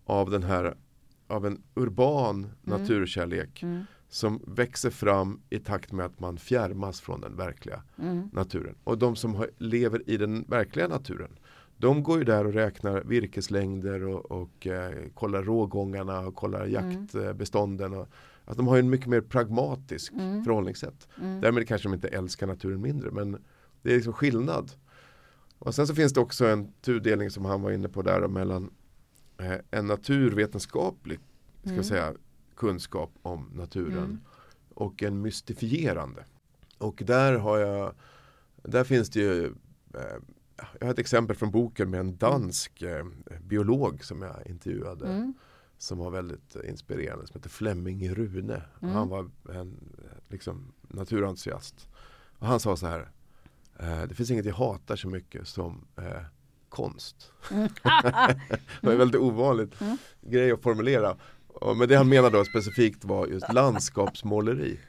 [0.05, 0.75] av den här
[1.27, 7.21] av en urban naturkärlek mm, som växer fram i takt med att man fjärmas från
[7.21, 8.75] den verkliga mm, naturen.
[8.83, 11.39] Och de som har, lever i den verkliga naturen
[11.77, 16.71] de går ju där och räknar virkeslängder och, och eh, kollar rågångarna och kollar Mm.
[16.73, 17.93] jaktbestånden.
[17.93, 18.07] Och,
[18.45, 20.43] att de har en mycket mer pragmatisk Mm.
[20.43, 21.07] förhållningssätt.
[21.21, 23.37] mm, Därmed kanske de inte älskar naturen mindre men
[23.81, 24.71] det är liksom skillnad.
[25.59, 28.69] Och sen så finns det också en tudelning som han var inne på där mellan
[29.71, 31.19] en naturvetenskaplig
[31.61, 31.83] ska Mm.
[31.83, 32.13] säga,
[32.55, 34.19] kunskap om naturen Mm.
[34.73, 36.25] och en mystifierande.
[36.77, 37.93] Och där har jag
[38.63, 39.53] där finns det ju
[40.79, 43.05] jag har ett exempel från boken med en dansk eh,
[43.41, 45.07] biolog som jag intervjuade.
[45.07, 45.33] Mm.
[45.77, 47.27] Som var väldigt inspirerande.
[47.27, 48.61] Som heter Flemming Rune.
[48.81, 48.95] Mm.
[48.95, 49.77] Han var en
[50.29, 51.87] liksom, naturentusiast.
[52.39, 53.11] Och han sa så här.
[53.79, 56.21] Eh, det finns inget jag hatar så mycket som eh,
[56.73, 57.31] konst.
[57.51, 57.67] Mm.
[57.83, 58.37] det
[58.81, 59.97] var en väldigt ovanligt Mm.
[60.21, 61.15] grej att formulera.
[61.77, 64.79] Men det han menade då specifikt var just landskapsmåleri.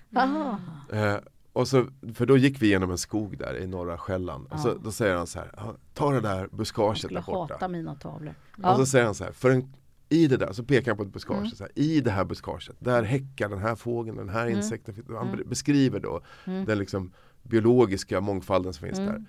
[0.92, 1.16] Eh,
[1.52, 4.46] och så, för då gick vi genom en skog där i norra Själland.
[4.50, 7.54] Och så, då säger han så här, "Ja, ta det där buskaget där borta.
[7.54, 8.34] hata mina tavlor.
[8.62, 9.74] Och så säger han så här, för en,
[10.08, 11.36] i det där, så pekar han på ett buskage.
[11.38, 11.50] Mm.
[11.50, 14.56] Så här, I det här buskaget, där häckar den här fågeln, den här Mm.
[14.56, 14.94] insekten.
[15.08, 15.48] Han Mm.
[15.48, 16.64] beskriver då Mm.
[16.64, 19.12] den liksom biologiska mångfalden som finns Mm.
[19.12, 19.24] där.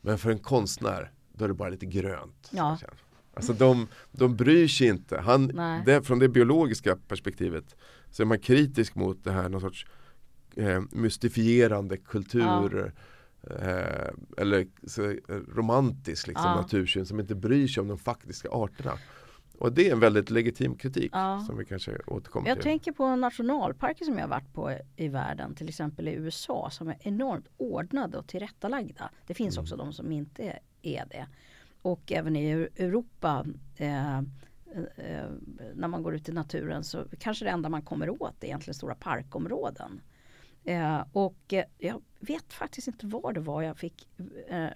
[0.00, 2.48] Men för en konstnär, då är det bara lite grönt.
[2.50, 2.78] Ja.
[3.34, 5.20] Alltså de, de bryr sig inte.
[5.20, 5.46] Han,
[5.86, 7.76] det, från det biologiska perspektivet
[8.10, 9.86] så är man kritisk mot det här någon sorts
[10.56, 12.92] eh, mystifierande kultur
[13.50, 15.16] eh, eller så, eh,
[15.54, 16.60] romantisk liksom, Ja.
[16.60, 18.92] natursyn som inte bryr sig om de faktiska arterna.
[19.60, 21.44] Och det är en väldigt legitim kritik Ja.
[21.46, 22.62] som vi kanske återkommer Jag till.
[22.64, 26.88] tänker på nationalparker som jag har varit på i världen, till exempel i USA, som
[26.88, 29.10] är enormt ordnade och tillrättalagda.
[29.26, 29.62] Det finns Mm.
[29.62, 31.26] också de som inte är det.
[31.82, 33.46] Och även i Eu- Europa,
[33.76, 35.30] eh, eh,
[35.74, 38.74] när man går ut i naturen så kanske det enda man kommer åt är egentligen
[38.74, 40.00] stora parkområden.
[40.64, 44.08] Eh, och eh, jag vet faktiskt inte vad det var jag fick
[44.48, 44.66] eh,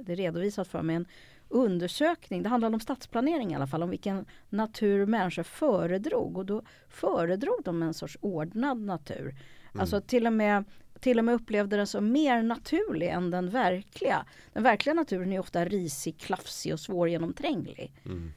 [0.00, 0.96] det redovisat för mig.
[0.96, 1.06] En
[1.48, 6.38] undersökning, det handlade om stadsplanering i alla fall, om vilken natur människor föredrog.
[6.38, 9.36] Och då föredrog de en sorts ordnad natur.
[9.72, 10.64] Alltså till och med
[11.00, 14.24] till och med upplevde den som mer naturlig än den verkliga.
[14.52, 17.92] Den verkliga naturen är ofta risig, klafsig och svårgenomtränglig.
[18.04, 18.32] Mm.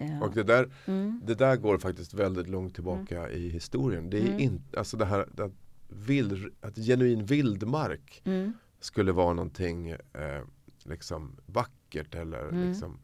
[0.00, 4.10] Eh, Och det där, mm, det där går faktiskt väldigt långt tillbaka i historien.
[4.10, 4.38] Det är Mm.
[4.40, 5.52] inte, alltså det här att,
[5.88, 10.42] vild, att genuin vildmark mm, skulle vara någonting eh,
[10.84, 12.68] liksom vackert eller Mm.
[12.68, 12.98] liksom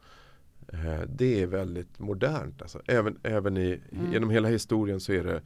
[0.69, 2.63] eh, det är väldigt modernt.
[2.63, 2.83] Alltså.
[2.87, 4.13] Även, även i, Mm.
[4.13, 5.43] genom hela historien så är det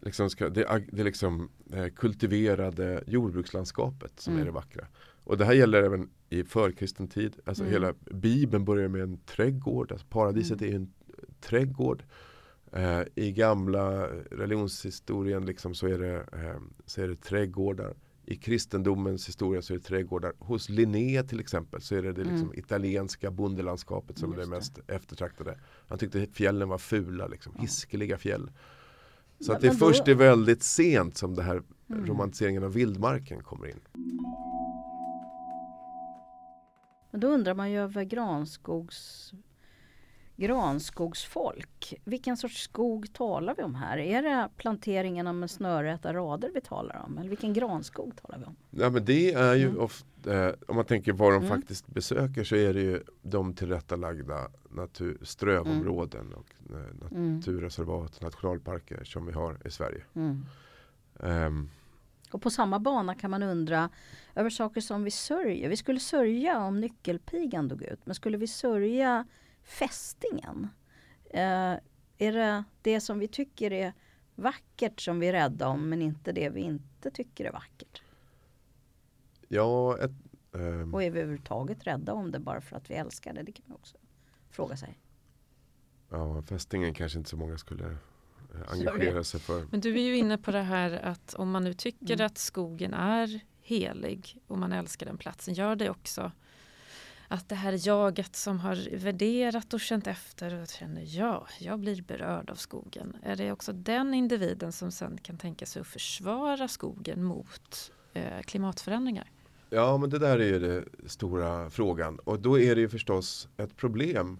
[0.00, 4.42] liksom, ska, det, det liksom eh, kultiverade jordbrukslandskapet som Mm.
[4.42, 4.86] är det vackra.
[5.24, 7.36] Och det här gäller även i förkristen tid.
[7.44, 7.72] Alltså Mm.
[7.72, 9.92] hela Bibeln börjar med en trädgård.
[9.92, 10.72] Alltså paradiset Mm.
[10.72, 10.92] är en
[11.40, 12.02] trädgård.
[12.72, 17.94] Eh, I gamla religionshistorien liksom så, är det, eh, så är det trädgårdar.
[18.28, 20.32] I kristendomens historia så är det trädgårdar.
[20.38, 22.58] Hos Linné till exempel så är det det liksom Mm.
[22.58, 24.56] italienska bondelandskapet som är Just det det.
[24.56, 25.58] mest eftertraktade.
[25.88, 27.62] Han tyckte fjällen var fula, liksom, Ja.
[27.62, 28.50] hiskeliga fjäll.
[29.40, 32.06] Så Men- att det är då- först i väldigt sent som det här Mm.
[32.06, 33.80] romantiseringen av vildmarken kommer in.
[37.10, 39.32] Men då undrar man ju över granskogs,
[40.36, 41.94] granskogsfolk.
[42.04, 43.98] Vilken sorts skog talar vi om här?
[43.98, 47.18] Är det planteringarna med snörräta rader vi talar om?
[47.18, 48.56] Eller vilken granskog talar vi om?
[48.70, 49.80] Ja, men det är ju Mm.
[49.80, 51.48] ofta, eh, om man tänker vad de Mm.
[51.48, 56.76] faktiskt besöker så är det ju de tillrättalagda natur, strövområden och eh,
[57.16, 57.34] Mm.
[57.36, 60.02] naturreservat, nationalparker som vi har i Sverige.
[60.14, 60.44] Mm.
[61.20, 61.68] Ehm,
[62.30, 63.90] Och på samma bana kan man undra
[64.34, 65.68] över saker som vi sörjer.
[65.68, 69.26] Vi skulle sörja om nyckelpigan dog ut, men skulle vi sörja
[69.66, 70.68] fästingen?
[71.30, 71.74] Eh,
[72.18, 73.92] är det det som vi tycker är
[74.34, 78.02] vackert som vi är rädda om, men inte det vi inte tycker är vackert?
[79.48, 80.10] ja, ett,
[80.54, 83.42] ehm, Och är vi överhuvudtaget rädda om det bara för att vi älskar det?
[83.42, 83.96] Det kan man också
[84.50, 84.98] fråga sig.
[86.10, 89.66] ja, fästingen kanske inte så många skulle eh, engagera sig för.
[89.70, 92.26] Men du är ju inne på det här att om man nu tycker Mm.
[92.26, 96.32] att skogen är helig och man älskar den platsen, gör det också
[97.28, 102.02] att det här jaget som har värderat och känt efter och känner ja, jag blir
[102.02, 103.16] berörd av skogen.
[103.22, 108.40] Är det också den individen som sen kan tänka sig att försvara skogen mot eh,
[108.42, 109.30] klimatförändringar?
[109.70, 112.18] Ja, men det där är ju den stora frågan.
[112.18, 114.38] Och då är det ju förstås ett problem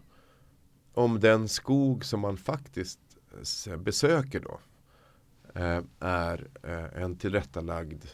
[0.94, 3.01] om den skog som man faktiskt
[3.68, 4.61] eh, besöker då
[5.61, 8.05] eh, är eh, en tillrättalagd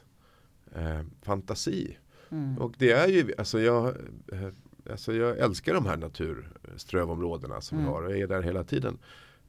[0.75, 1.99] eh, fantasi.
[2.33, 2.59] Mm.
[2.59, 3.87] Och det är ju, alltså jag,
[4.33, 4.49] eh,
[4.91, 7.95] alltså jag älskar de här naturströvområdena som vi Mm.
[7.95, 8.99] har och är där hela tiden.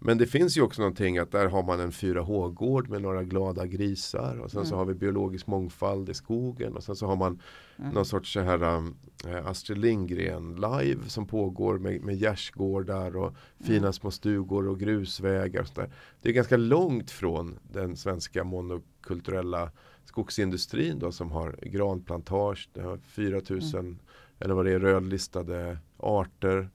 [0.06, 3.66] Men det finns ju också någonting att där har man en 4H-gård med några glada
[3.66, 4.78] grisar och sen så Mm.
[4.78, 7.40] har vi biologisk mångfald i skogen och sen så har man
[7.78, 7.92] Mm.
[7.94, 8.96] någon sorts så här um,
[9.28, 13.94] eh, Astrid Lindgren live som pågår med, med gärdsgårdar och fina Mm.
[13.94, 15.62] små stugor och grusvägar.
[15.62, 15.90] Och sådär.
[16.22, 19.72] Det är ganska långt från den svenska monokulturella
[20.06, 24.00] skogsindustrin då som har granplantage, det har 4000 Mm.
[24.40, 26.70] eller vad det är rödlistade arter.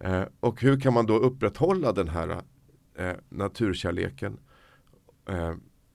[0.00, 2.42] Eh, och hur kan man då upprätthålla den här
[2.94, 4.38] eh, naturkärleken
[5.28, 5.54] eh,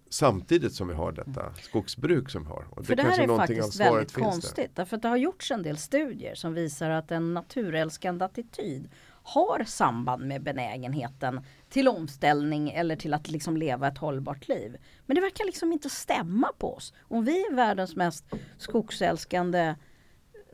[0.09, 2.65] samtidigt som vi har detta skogsbruk som vi har.
[2.69, 4.31] Och För det, här kanske är faktiskt väldigt finns där.
[4.31, 4.71] konstigt.
[4.75, 8.89] Därför att det har gjorts en del studier som visar att en naturälskande attityd
[9.27, 14.77] har samband med benägenheten till omställning eller till att liksom leva ett hållbart liv.
[15.05, 16.93] Men det verkar liksom inte stämma på oss.
[17.01, 18.25] Om vi är världens mest
[18.57, 19.75] skogsälskande,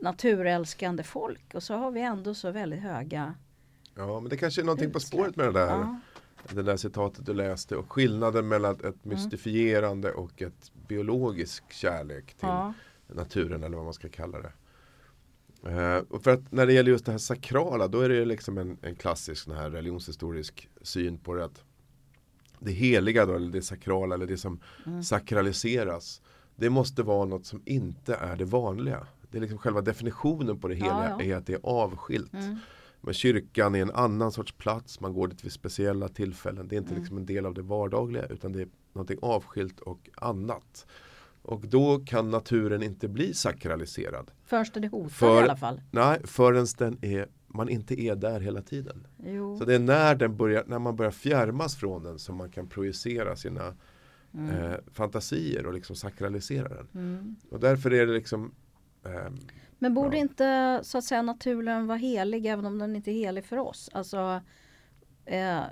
[0.02, 3.34] naturälskande folk och så har vi ändå så väldigt höga
[3.96, 5.20] Ja, men det kanske är någonting på Utsläpp.
[5.20, 5.68] spåret med det där.
[5.70, 6.00] Ja.
[6.50, 8.90] Det där citatet du läste och skillnaden mellan Mm.
[8.90, 12.74] ett mystifierande och ett biologisk kärlek till Ja.
[13.08, 14.52] naturen eller vad man ska kalla det.
[16.10, 18.78] Och för att när det gäller just det här sakrala då är det liksom en,
[18.82, 21.64] en klassisk sån här religionshistorisk syn på det att
[22.60, 25.04] det heliga då, eller det sakrala eller det som Mm.
[25.04, 26.22] sakraliseras
[26.56, 29.08] det måste vara något som inte är det vanliga.
[29.32, 31.26] Det är liksom själva definitionen på det heliga Ja, ja.
[31.26, 32.34] är att det är avskilt.
[32.34, 32.58] Mm.
[33.02, 36.68] Men kyrkan är en annan sorts plats, man går dit vid speciella tillfällen.
[36.68, 37.02] Det är inte Mm.
[37.02, 40.86] liksom en del av det vardagliga utan det är någonting avskilt och annat.
[41.42, 44.32] Och då kan naturen inte bli sakraliserad.
[44.50, 45.82] Det är hotad För- i alla fall.
[45.92, 49.08] Nej, förrän den är, man inte är där hela tiden.
[49.26, 49.58] Jo.
[49.58, 52.68] Så det är när, den börjar, när man börjar fjärmas från den som man kan
[52.68, 53.74] projicera sina
[54.34, 54.50] Mm.
[54.72, 56.88] eh, fantasier och liksom sakralisera den.
[56.96, 57.36] Mm.
[57.50, 58.52] Och därför är det liksom
[59.06, 59.38] ehm,
[59.80, 60.22] Men borde Ja.
[60.22, 63.90] inte så att säga naturen vara helig även om den inte är helig för oss?
[63.94, 64.42] Alltså,
[65.26, 65.66] eh, eh,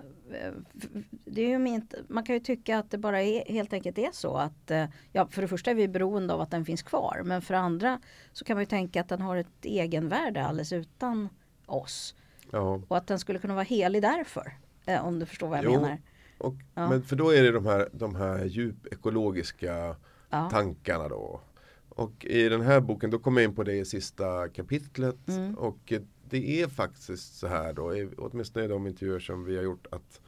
[1.25, 4.09] det är ju inte, man kan ju tycka att det bara är, helt enkelt är
[4.11, 7.21] så att eh, ja, för det första är vi beroende av att den finns kvar
[7.25, 7.99] men för andra
[8.33, 11.29] så kan man ju tänka att den har ett egenvärde alldeles utan
[11.65, 12.15] oss
[12.51, 14.57] ja, och att den skulle kunna vara helig därför.
[14.85, 15.71] Eh, om du förstår vad jag Jo.
[15.71, 15.97] menar.
[16.37, 16.89] och, Ja.
[16.89, 19.95] men för då är det de här, de här djupekologiska
[20.29, 20.49] Ja.
[20.49, 21.41] tankarna då.
[21.89, 25.27] Och i den här boken då kommer jag in på det i sista kapitlet.
[25.27, 25.55] Mm.
[25.57, 25.93] Och
[26.29, 30.21] det är faktiskt så här då, åtminstone i de intervjuer som vi har gjort, att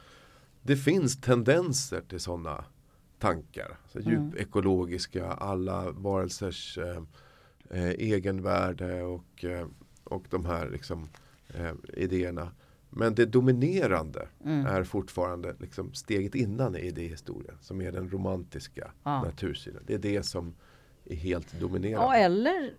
[0.62, 2.64] det finns tendenser till sådana
[3.18, 3.76] tankar.
[3.88, 4.10] Så Mm.
[4.10, 7.02] djupekologiska, alla varelsers eh,
[7.70, 9.66] eh, egenvärde och, eh,
[10.04, 11.08] och de här liksom,
[11.54, 12.52] eh, idéerna.
[12.90, 14.66] Men det dominerande Mm.
[14.66, 19.22] är fortfarande liksom steget innan i idéhistorien som är den romantiska Ja.
[19.22, 19.82] natursynen.
[19.86, 20.54] Det är det som
[21.04, 22.16] är helt Ja dominerande.
[22.16, 22.74] eller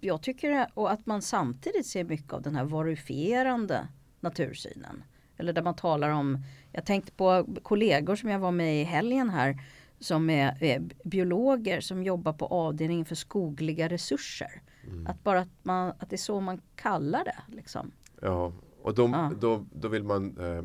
[0.00, 3.88] jag tycker och att man samtidigt ser mycket av den här varifierande
[4.20, 5.02] natursynen.
[5.36, 6.38] Eller där man talar om,
[6.72, 9.58] jag tänkte på kollegor som jag var med i helgen här
[10.00, 14.62] som är, är biologer som jobbar på avdelningen för skogliga resurser.
[14.86, 15.06] Mm.
[15.06, 17.56] Att bara att, man, att det är så man kallar det.
[17.56, 17.90] Liksom.
[18.20, 19.32] Ja, och de, Ja.
[19.40, 20.64] då, då vill man eh,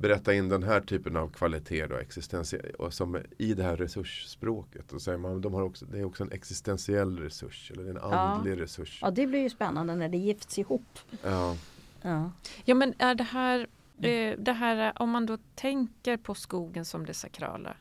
[0.00, 4.92] berätta in den här typen av kvalitet då, existentie- och som i det här resursspråket.
[4.92, 8.60] Och säger man, de har också, det är också en existentiell resurs eller en andlig
[8.60, 8.98] resurs.
[9.02, 10.98] Ja det blir ju spännande när det gifts ihop.
[11.22, 11.56] Ja.
[12.02, 12.30] Ja.
[12.64, 13.66] Ja men är det här,
[14.00, 17.76] eh, det här, om man då tänker på skogen som det sakrala,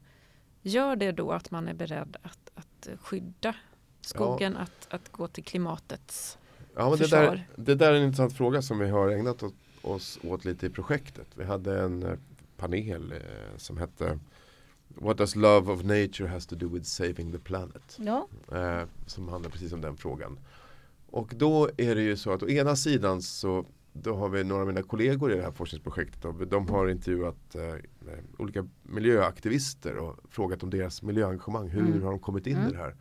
[0.62, 3.56] gör det då att man är beredd att, att skydda
[4.02, 6.38] skogen, att, att gå till klimatets
[6.76, 9.54] Ja, men det, där, det där är en intressant fråga som vi har ägnat oss,
[9.84, 11.28] oss åt lite i projektet.
[11.36, 12.18] Vi hade en eh,
[12.58, 14.20] panel eh, som hette
[14.96, 17.98] What does love of nature has to do with saving the planet?
[18.00, 18.28] Ja.
[18.52, 20.40] Eh, som handlar precis om den frågan.
[21.10, 24.62] Och då är det ju så att å ena sidan så då har vi några
[24.62, 26.26] av mina kollegor i det här forskningsprojektet.
[26.26, 27.76] Och de har intervjuat eh,
[28.38, 31.70] olika miljöaktivister och frågat om deras miljöengagemang.
[31.70, 32.04] Hur Mm.
[32.04, 32.68] har de kommit in Mm.
[32.70, 32.96] i det här?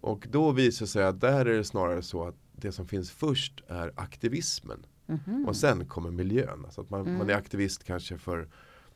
[0.00, 3.10] Och då visar det sig att där är det snarare så att det som finns
[3.10, 4.86] först är aktivismen.
[5.06, 5.44] Mhm.
[5.48, 6.64] Och sen kommer miljön.
[6.64, 7.18] Alltså att man, Mm.
[7.18, 8.48] man är aktivist kanske för,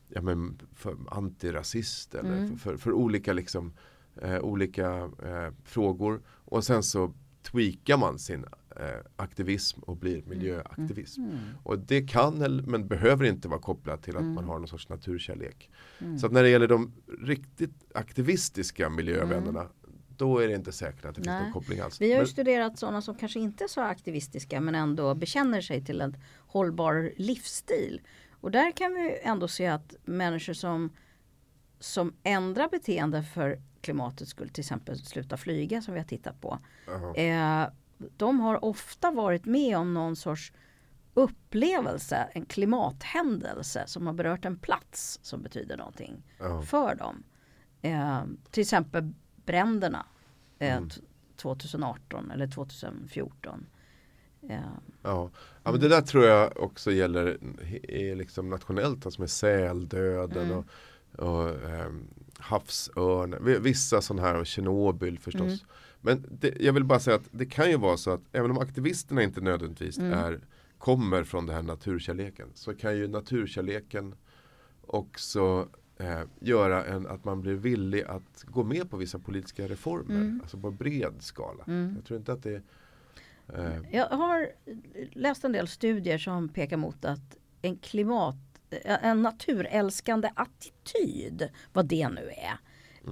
[0.09, 2.47] ja, men för antirasist eller Mm.
[2.57, 3.73] för, för, för olika, liksom,
[4.21, 6.21] eh, olika eh, frågor.
[6.27, 8.45] Och sen så tweakar man sin
[8.75, 11.21] eh, aktivism och blir miljöaktivism.
[11.21, 11.37] Mm.
[11.63, 14.33] Och det kan men behöver inte vara kopplat till att Mm.
[14.33, 15.69] man har någon sorts naturkärlek.
[15.99, 16.19] Mm.
[16.19, 16.91] Så att när det gäller de
[17.21, 19.67] riktigt aktivistiska miljövännerna
[20.19, 21.43] då är det inte säkert att det finns Nej.
[21.43, 22.01] någon koppling alls.
[22.01, 25.85] Vi har Men- studerat sådana som kanske inte är så aktivistiska men ändå bekänner sig
[25.85, 28.01] till en hållbar livsstil.
[28.41, 30.89] Och där kan vi ändå se att människor som,
[31.79, 36.59] som ändrar beteende för klimatets skull, till exempel sluta flyga som vi har tittat på.
[37.15, 37.67] Eh,
[38.17, 40.53] de har ofta varit med om någon sorts
[41.13, 46.61] upplevelse, en klimathändelse som har berört en plats som betyder någonting Ja.
[46.61, 47.23] för dem.
[47.81, 48.21] Eh,
[48.51, 49.13] till exempel
[49.45, 50.05] bränderna
[50.59, 50.89] eh, Mm.
[50.89, 51.01] t-
[51.35, 53.65] 2018 eller 2014.
[54.49, 54.59] Eh,
[55.03, 55.29] Ja.
[55.63, 57.37] ja, men det där tror jag också gäller
[57.83, 60.57] är liksom nationellt, alltså med säldöden Mm.
[60.57, 60.65] och,
[61.29, 62.07] och ehm,
[62.37, 65.41] havsörn, vi- vissa sådana här och Tjernobyl förstås.
[65.41, 65.57] Mm.
[66.01, 68.57] Men det, jag vill bara säga att det kan ju vara så att även om
[68.57, 70.13] aktivisterna inte nödvändigtvis Mm.
[70.13, 70.39] är,
[70.77, 74.15] kommer från den här naturkärleken så kan ju naturkärleken
[74.81, 75.67] också
[75.99, 80.15] eh, göra en, att man blir villig att gå med på vissa politiska reformer.
[80.15, 80.39] Mm.
[80.41, 81.63] Alltså på bred skala.
[81.67, 81.93] Mm.
[81.95, 82.61] Jag tror inte att det
[83.53, 84.49] eh, Jag har
[85.11, 88.35] läst en del studier som pekar mot att en klimat
[88.85, 92.57] en naturälskande attityd, vad det nu är.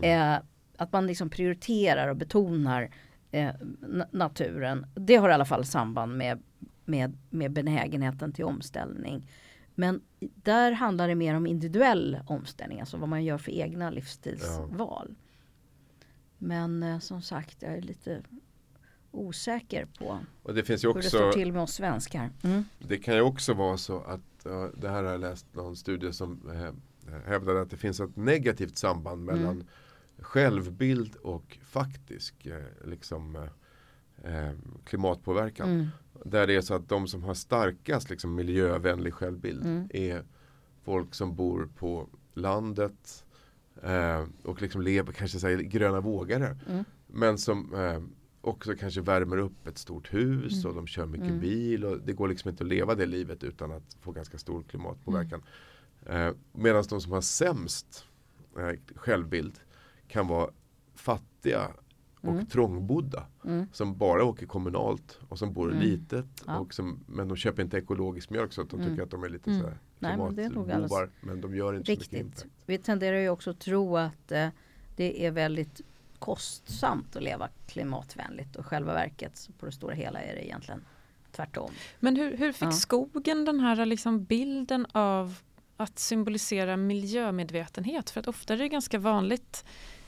[0.03, 0.41] Eh,
[0.77, 2.91] att man liksom prioriterar och betonar
[3.31, 4.85] eh, na- naturen.
[4.95, 6.43] Det har i alla fall samband med,
[6.85, 9.29] med, med benägenheten till omställning.
[9.79, 15.15] Men där handlar det mer om individuell omställning, alltså vad man gör för egna livsstilsval.
[16.37, 18.21] Men eh, som sagt, jag är lite
[19.11, 22.29] osäker på och det finns ju hur det står också till med oss svenskar.
[22.43, 22.65] Mm.
[22.79, 26.13] Det kan ju också vara så att ja, det här har jag läst någon studie
[26.13, 29.65] som eh, hävdar att det finns ett negativt samband mellan Mm.
[30.19, 33.47] självbild och faktisk eh, liksom,
[34.85, 35.69] klimatpåverkan.
[35.69, 35.87] Mm.
[36.25, 39.87] Där det är så att de som har starkast liksom, miljövänlig självbild Mm.
[39.93, 40.23] är
[40.83, 43.25] folk som bor på landet
[43.83, 46.57] eh, och liksom lever kanske säger gröna vågare.
[46.69, 46.83] Mm.
[47.07, 48.01] Men som eh,
[48.41, 50.69] också kanske värmer upp ett stort hus Mm.
[50.69, 51.39] och de kör mycket Mm.
[51.39, 54.63] bil och det går liksom inte att leva det livet utan att få ganska stor
[54.63, 55.43] klimatpåverkan.
[56.05, 56.27] Mm.
[56.27, 58.05] Eh, Medan de som har sämst
[58.57, 59.59] eh, självbild
[60.07, 60.49] kan vara
[60.95, 61.67] fattiga
[62.27, 62.45] och Mm.
[62.45, 63.65] trångbodda Mm.
[63.73, 65.83] som bara åker kommunalt och som bor Mm.
[65.83, 66.25] litet.
[66.47, 66.57] Ja.
[66.59, 68.89] Och som, men de köper inte ekologisk mjölk så att de Mm.
[68.91, 69.61] tycker att de är lite Mm.
[69.61, 71.09] så här klimatbovar.
[71.21, 72.19] Men de gör inte så mycket Riktigt.
[72.19, 72.45] impact.
[72.65, 74.47] Vi tenderar ju också att tro att eh,
[74.95, 75.81] det är väldigt
[76.19, 80.81] kostsamt att leva klimatvänligt och själva verket så på det stora hela är det egentligen
[81.31, 81.71] tvärtom.
[81.99, 82.71] Men hur, hur fick Ja.
[82.71, 85.35] skogen den här liksom bilden av
[85.77, 88.09] att symbolisera miljömedvetenhet?
[88.09, 89.65] För att ofta är det ganska vanligt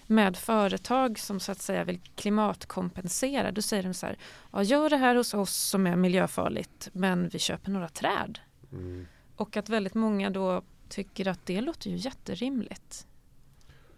[0.10, 3.52] med företag som så att säga vill klimatkompensera.
[3.52, 4.18] Då säger de så här,
[4.52, 8.40] ja, gör det här hos oss som är miljöfarligt men vi köper några träd.
[8.72, 9.08] Mm.
[9.36, 13.08] Och att väldigt många då tycker att det låter ju jätterimligt.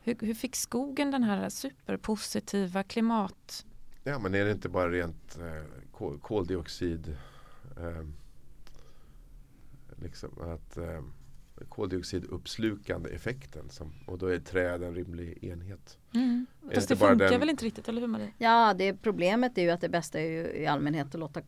[0.04, 3.66] Hur, hur fick skogen den här superpositiva klimat...
[4.04, 7.18] Ja men är det inte bara rent eh, kol- koldioxid
[7.78, 8.08] eh,
[9.96, 11.02] liksom att eh,
[11.70, 15.98] koldioxiduppslukande effekten som, och då är träd en rimlig enhet.
[16.14, 18.34] Är Fast det funkar den- väl inte riktigt, eller hur Marie?
[18.38, 21.42] Ja, det problemet är ju att det bästa är ju i allmänhet att låta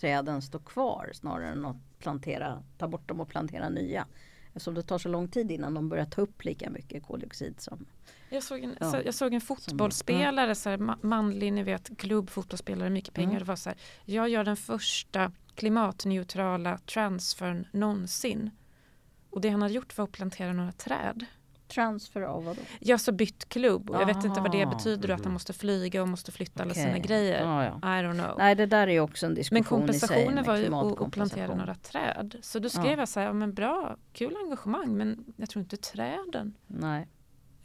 [0.00, 4.06] träden stå kvar snarare än att plantera, ta bort dem och plantera nya.
[4.48, 7.86] Eftersom det tar så lång tid innan de börjar ta upp lika mycket koldioxid som
[8.30, 8.90] Jag såg en, Ja.
[8.90, 13.30] så, jag såg en fotbollsspelare, så här, ma- manlig, ni vet, klubbfotbollsspelare, mycket pengar.
[13.30, 13.38] Mm.
[13.38, 18.50] Det var så här, jag gör den första klimatneutrala transfern någonsin.
[19.36, 21.24] Och det han hade gjort var att plantera några träd.
[21.68, 22.60] transfer av vadå?
[22.80, 24.74] Jag så bytt klubb och jag vet inte vad det Aha.
[24.74, 25.08] betyder.
[25.08, 25.32] Att han Mhm.
[25.32, 27.40] måste flyga och måste flytta alla sina grejer.
[27.44, 27.70] Ja, ja.
[27.76, 28.34] I don't know.
[28.38, 31.00] Nej, det där är ju också en diskussion Men i sig kompensationen var ju att,
[31.00, 32.36] att plantera några träd.
[32.42, 32.96] Så då skrev Ja.
[32.98, 36.54] jag så här, ja, men bra, kul engagemang men jag tror inte träden.
[36.66, 37.08] Nej.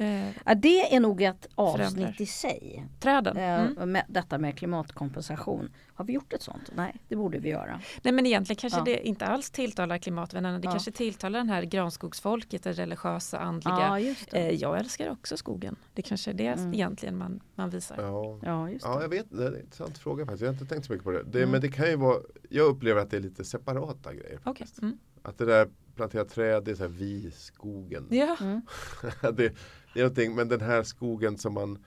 [0.02, 2.22] Eh, Ja, det är nog ett avsnitt Förändrar.
[2.22, 2.86] i sig.
[3.00, 3.38] träden.
[3.38, 3.92] Eh, Mm.
[3.92, 5.70] med, detta med klimatkompensation.
[5.94, 6.72] Har vi gjort ett sånt?
[6.76, 7.80] Nej, det borde vi göra.
[8.04, 8.84] Nej men egentligen kanske Ja.
[8.84, 10.60] det inte alls tilltalar klimatvännerna.
[10.60, 10.72] Det Ja.
[10.72, 13.74] kanske tilltalar den här granskogsfolket, det religiösa, andliga.
[13.80, 14.38] Ja, just det.
[14.38, 15.76] Eh, jag älskar också skogen.
[15.94, 16.74] Det kanske är det Mm.
[16.74, 18.02] egentligen man, man visar.
[18.02, 18.40] Ja.
[18.44, 18.92] Ja, just det.
[18.92, 19.26] Ja, jag vet.
[19.30, 20.42] Det är en intressant fråga faktiskt.
[20.42, 21.24] Jag har inte tänkt så mycket på det.
[21.24, 21.50] det Mm.
[21.52, 22.18] Men det kan ju vara,
[22.50, 24.38] jag upplever att det är lite separata grejer.
[24.44, 24.82] Faktiskt.
[24.82, 24.98] Mm.
[25.24, 28.08] Att det där plantera träd, det är så här vi skogen.
[28.10, 28.38] Ja.
[28.42, 28.62] Mm.
[29.36, 29.54] det,
[30.00, 31.86] någonting, men den här skogen som man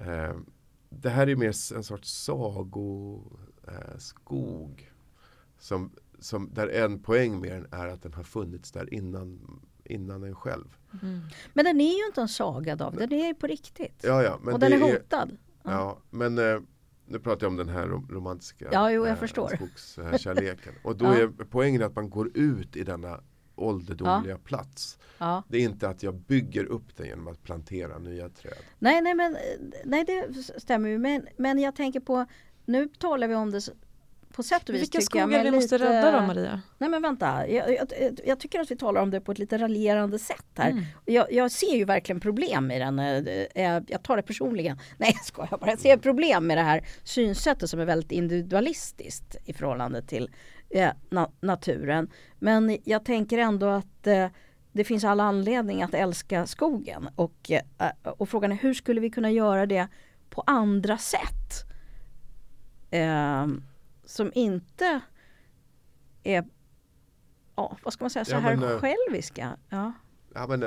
[0.00, 0.34] eh,
[0.88, 3.20] Det här är mer en sorts sagoskog
[3.68, 4.86] eh,
[5.58, 10.22] som, som, Där en poäng med den är att den har funnits där innan, innan
[10.24, 10.76] en själv.
[11.02, 11.20] Mm.
[11.52, 14.00] Men den är ju inte en saga David, den är ju på riktigt.
[14.02, 15.36] Ja, ja, men och den är hotad.
[15.62, 15.70] Ja.
[15.70, 16.60] Ja, men eh,
[17.06, 20.74] nu pratar jag om den här rom- romantiska Ja, jo, jag eh, skogskärleken.
[20.84, 23.20] Och då är poängen att man går ut i denna
[23.62, 24.98] ålderdomliga plats.
[25.18, 25.42] Ja.
[25.48, 28.52] Det är inte att jag bygger upp den genom att plantera nya träd.
[28.78, 29.36] Nej, nej, men
[29.84, 30.98] nej, det stämmer ju.
[30.98, 32.26] Men, men jag tänker på,
[32.64, 33.60] nu talar vi om det
[34.34, 34.82] på sätt och vis.
[34.82, 36.60] Vilka tycker jag, skogar men vi måste lite- rädda då Maria?
[36.78, 37.88] Nej men vänta, jag, jag,
[38.24, 40.70] jag tycker att vi talar om det på ett lite raljerande sätt här.
[40.70, 40.84] Mm.
[41.04, 42.98] Jag, jag ser ju verkligen problem i den.
[42.98, 43.16] eh,
[43.54, 44.78] eh, Jag tar det personligen.
[44.96, 45.70] Nej jag skojar bara.
[45.70, 50.30] Jag ser problem med det här synsättet som är väldigt individualistiskt i förhållande till
[50.70, 52.10] eh, na naturen.
[52.38, 54.28] Men jag tänker ändå att eh,
[54.72, 57.08] det finns alla anledning att älska skogen.
[57.14, 59.88] Och, eh, och frågan är hur skulle vi kunna göra det
[60.30, 61.64] på andra sätt?
[62.90, 63.46] Eh,
[64.04, 65.00] som inte
[66.22, 66.44] är
[67.56, 69.56] ja, vad ska man säga, så Ja, här men, eh, själviska.
[69.68, 69.92] Ja.
[70.34, 70.64] Ja, men,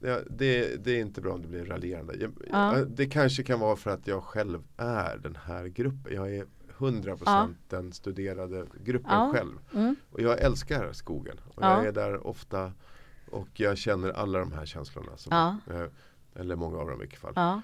[0.00, 2.16] ja, det, det, är inte bra om det blir raljerande.
[2.16, 2.84] Jag, Ja.
[2.88, 6.14] Det kanske kan vara för att jag själv är den här gruppen.
[6.14, 6.46] Jag är
[6.82, 9.30] 100% den studerade gruppen Ja.
[9.32, 9.58] själv.
[9.74, 9.96] Mm.
[10.10, 11.36] Och jag älskar skogen.
[11.54, 11.70] Och Ja.
[11.76, 12.72] jag är där ofta
[13.30, 15.16] Och jag känner alla de här känslorna.
[15.16, 15.32] Som,
[15.66, 15.74] Ja.
[15.74, 15.86] eh,
[16.34, 17.32] eller många av dem i vilket fall.
[17.36, 17.62] Ja.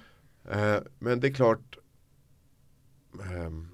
[0.51, 1.79] Eh, men det är klart
[3.23, 3.69] ehm,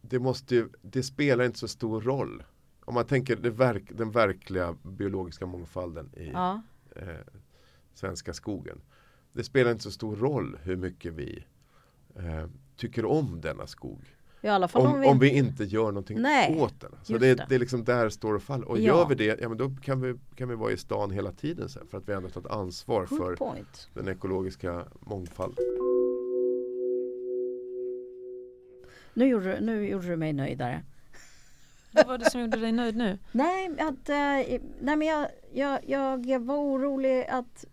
[0.00, 2.42] det, måste ju, det spelar inte så stor roll.
[2.84, 6.62] Om man tänker verk, den verkliga biologiska mångfalden i Ja.
[6.96, 7.08] eh,
[7.94, 8.80] svenska skogen.
[9.32, 11.44] Det spelar inte så stor roll hur mycket vi
[12.14, 12.46] eh,
[12.76, 14.16] tycker om denna skog.
[14.44, 15.08] I alla fall om, Om, vi...
[15.08, 16.90] om vi inte gör någonting Nej, åt den.
[17.02, 17.46] Så det, det.
[17.48, 18.68] det är liksom där står och faller.
[18.68, 18.82] Och Ja.
[18.82, 21.68] gör vi det, ja men då kan vi, kan vi vara i stan hela tiden
[21.68, 21.86] sen.
[21.86, 23.88] För att vi ändå tagit ansvar Good för point.
[23.94, 25.64] den ekologiska mångfalden.
[29.14, 30.82] Nu gjorde, du- nu gjorde du mig nöjdare.
[31.92, 33.18] Vad var det som gjorde dig nöjd nu?
[33.32, 37.64] Nej, att, eh, nej men jag, jag, jag var orolig att,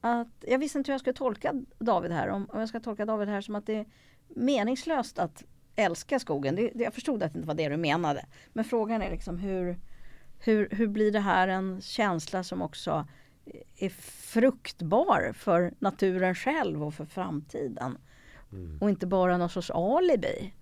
[0.00, 2.28] att jag visste inte hur jag skulle tolka David här.
[2.28, 3.86] Om, om jag ska tolka David här som att det är
[4.28, 5.44] meningslöst att
[5.76, 6.56] älska skogen.
[6.56, 8.26] Det, det, jag förstod att det inte var det du menade.
[8.52, 9.78] Men frågan är liksom hur,
[10.38, 13.06] hur, hur blir det här en känsla som också
[13.76, 17.98] är fruktbar för naturen själv och för framtiden.
[18.52, 18.78] Mm.
[18.80, 20.54] Och inte bara någon sorts alibi.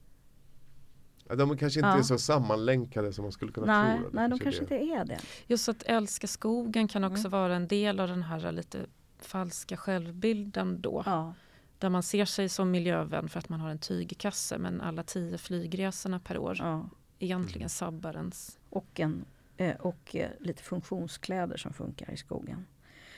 [1.37, 1.99] De kanske inte Ja.
[1.99, 4.09] är så sammanlänkade som man skulle kunna Nej, tro.
[4.13, 4.79] Nej de kanske det.
[4.81, 5.19] inte är det.
[5.47, 7.31] Just att älska skogen kan också Mm.
[7.31, 8.79] vara en del av den här lite
[9.19, 11.03] falska självbilden då.
[11.07, 11.35] Ja.
[11.83, 15.39] Där man ser sig som miljövän för att man har en tygkasse men alla tio
[15.39, 16.89] flygresorna per år Ja.
[17.19, 18.59] egentligen sabbar ens.
[18.71, 19.25] Och, en,
[19.57, 22.67] eh, och eh, lite funktionskläder som funkar i skogen.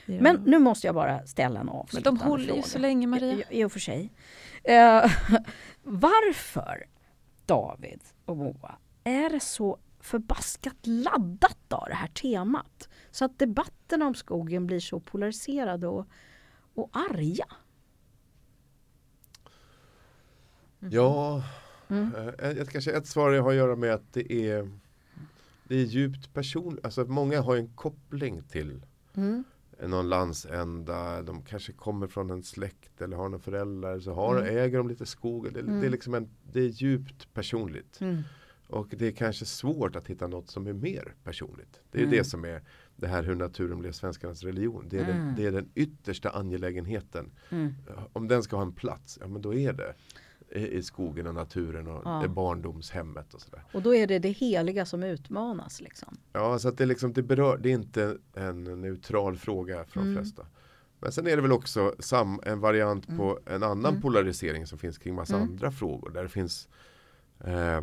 [0.05, 0.21] Ja.
[0.21, 2.57] Men nu måste jag bara ställa en Men avslutande de håller fråga.
[2.57, 3.45] ju så länge Maria.
[3.49, 4.11] I, i och för sig.
[4.63, 5.11] Eh,
[5.83, 6.85] varför,
[7.45, 12.89] David och Moa, är det så förbaskat laddat av det här temat?
[13.11, 16.07] Så att debatten om skogen blir så polariserade och,
[16.73, 17.45] och arga.
[20.91, 21.43] Ja,
[21.87, 22.11] Mm.
[22.39, 24.71] eh, ett, kanske ett svar har att göra med att det är
[25.67, 26.85] det är djupt personligt.
[26.85, 28.81] Alltså många har en koppling till
[29.13, 29.43] Mm.
[29.85, 31.21] någon landsända.
[31.21, 33.99] De kanske kommer från en släkt eller har några föräldrar.
[33.99, 34.57] Så har, Mm.
[34.57, 35.53] äger de lite skog.
[35.53, 35.79] Det, Mm.
[35.81, 38.01] det, är liksom en, det är djupt personligt.
[38.01, 38.21] Mm.
[38.67, 41.79] Och det är kanske svårt att hitta något som är mer personligt.
[41.91, 42.17] Det är Mm.
[42.17, 42.61] det som är
[42.95, 44.85] det här hur naturen blev svenskarnas religion.
[44.89, 45.25] Det är, Mm.
[45.25, 47.31] den, det är den yttersta angelägenheten.
[47.49, 47.73] Mm.
[48.13, 49.93] Om den ska ha en plats, ja men då är det
[50.51, 52.27] i, skogen och naturen och Ja.
[52.27, 53.63] barndomshemmet och sådär.
[53.73, 55.81] Och då är det det heliga som utmanas.
[55.81, 56.17] Liksom.
[56.33, 59.99] Ja, så att det, är liksom, det, berör, det är inte en neutral fråga för
[59.99, 60.15] de Mm.
[60.23, 60.45] flesta.
[60.99, 64.01] Men sen är det väl också sam, en variant på en annan Mm.
[64.01, 65.47] polarisering som finns kring massa Mm.
[65.49, 66.09] andra frågor.
[66.09, 66.67] Där det finns
[67.39, 67.81] eh,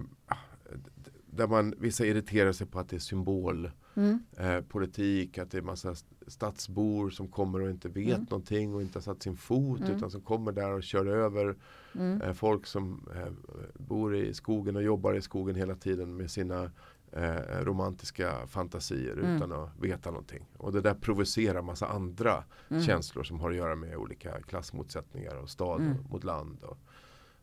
[1.26, 4.18] där man, vissa irriterar sig på att det är symbol Mm.
[4.36, 8.26] eh, politik, att det är massa st- stadsbor som kommer och inte vet Mm.
[8.30, 9.96] någonting och inte har satt sin fot Mm.
[9.96, 11.56] utan som kommer där och kör över
[11.94, 12.22] Mm.
[12.22, 13.32] eh, folk som eh,
[13.74, 16.70] bor i skogen och jobbar i skogen hela tiden med sina
[17.12, 19.36] eh, romantiska fantasier Mm.
[19.36, 20.46] utan att veta någonting.
[20.56, 22.82] Och det där provocerar massa andra Mm.
[22.82, 26.78] känslor som har att göra med olika klassmotsättningar och stad mot land och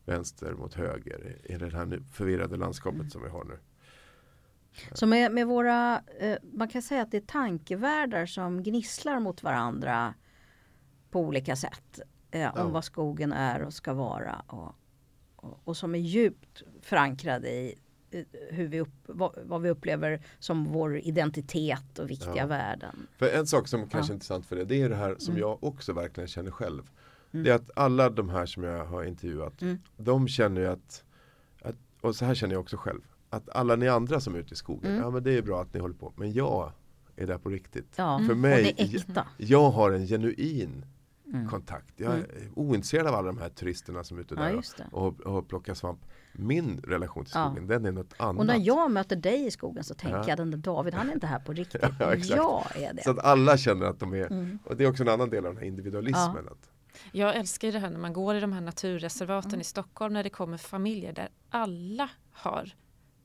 [0.06, 3.58] vänster mot höger i, det här nu förvirrade landskapet som vi har nu.
[4.94, 9.44] Så med, med våra, eh, man kan säga att det är tankevärldar som gnisslar mot
[9.44, 10.14] varandra
[11.12, 12.00] på olika sätt.
[12.32, 12.64] Eh, Ja.
[12.64, 14.44] Om vad skogen är och ska vara.
[14.48, 14.76] Och,
[15.36, 17.76] och, och som är djupt förankrade i
[18.52, 22.46] hur vi upp, vad, vad vi upplever som vår identitet och viktiga Ja.
[22.46, 23.08] värden.
[23.18, 24.14] För en sak som kanske Ja.
[24.14, 25.42] är intressant för det, det är det här som Mm.
[25.42, 26.90] jag också verkligen känner själv.
[27.32, 27.44] Mm.
[27.44, 29.78] Det är att alla de här som jag har intervjuat, Mm.
[29.98, 31.04] de känner ju att,
[31.62, 34.54] att, och så här känner jag också själv, att alla ni andra som är ute
[34.54, 35.04] i skogen, Mm.
[35.04, 36.72] ja men det är bra att ni håller på, men jag
[37.16, 37.94] är där på riktigt.
[37.96, 39.28] Ja, För och mig, det är äkta.
[39.38, 40.86] Jag har en genuin
[41.34, 41.50] Mm.
[41.50, 41.94] kontakt.
[41.98, 42.54] Jag är Mm.
[42.56, 44.84] ointresserad av alla de här turisterna som är ute Ja, där det.
[44.92, 46.00] och, och plockar svamp.
[46.34, 47.46] Min relation till Ja.
[47.46, 48.40] skogen, den är något annat.
[48.40, 50.26] Och när jag möter dig i skogen så tänker Ja.
[50.28, 51.82] jag den där David han är inte här på riktigt.
[52.00, 52.36] Ja, exakt.
[52.38, 53.04] jag är det.
[53.04, 54.60] Så att alla känner att de är, Mm.
[54.66, 56.48] och det är också en annan del av den här individualismen.
[56.52, 56.70] Att,
[57.12, 59.62] Jag älskar det här när man går i de här naturreservaten Mm.
[59.62, 62.70] i Stockholm när det kommer familjer där alla har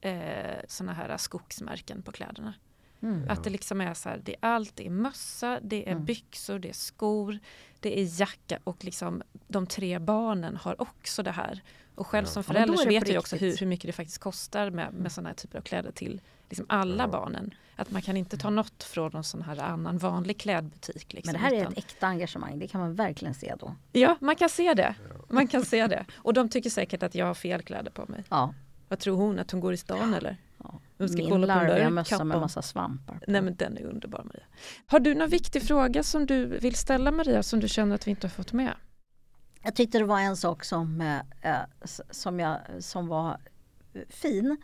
[0.05, 2.55] eh, såna här skogsmärken på kläderna.
[3.02, 3.28] Mm.
[3.30, 6.05] Att det liksom är så här, det är allt, det är mössa, det är Mm.
[6.05, 7.38] byxor, det är skor,
[7.80, 11.62] det är jacka och liksom de tre barnen har också det här.
[11.94, 12.30] Och själv Ja.
[12.32, 15.12] som förälder är så vet jag också hur, hur mycket det faktiskt kostar med, med
[15.12, 17.09] sådana här typer av kläder till liksom alla Ja.
[17.09, 17.55] barnen.
[17.76, 21.12] Att man kan inte ta något från någon sån här annan vanlig klädbutik.
[21.12, 23.74] Liksom, Men det här är utan- ett äkta engagemang, det kan man verkligen se då.
[23.92, 24.94] Ja, man kan se det.
[25.28, 26.05] Man kan se det.
[26.16, 28.24] Och de tycker säkert att jag har fel kläder på mig.
[28.28, 28.55] Ja,
[28.89, 29.39] Vad tror hon?
[29.39, 30.37] Att hon går i stan eller?
[30.59, 30.80] ja.
[30.99, 33.20] Hon ska Min kolla på larviga mössa med massa svampar på.
[33.26, 34.45] Nej men den är underbar Maria.
[34.87, 38.11] Har du någon viktig fråga som du vill ställa Maria som du känner att vi
[38.11, 38.74] inte har fått med?
[39.62, 41.61] Jag tyckte det var en sak som, eh, eh,
[42.11, 43.39] som, jag, som var
[43.95, 44.57] eh, fin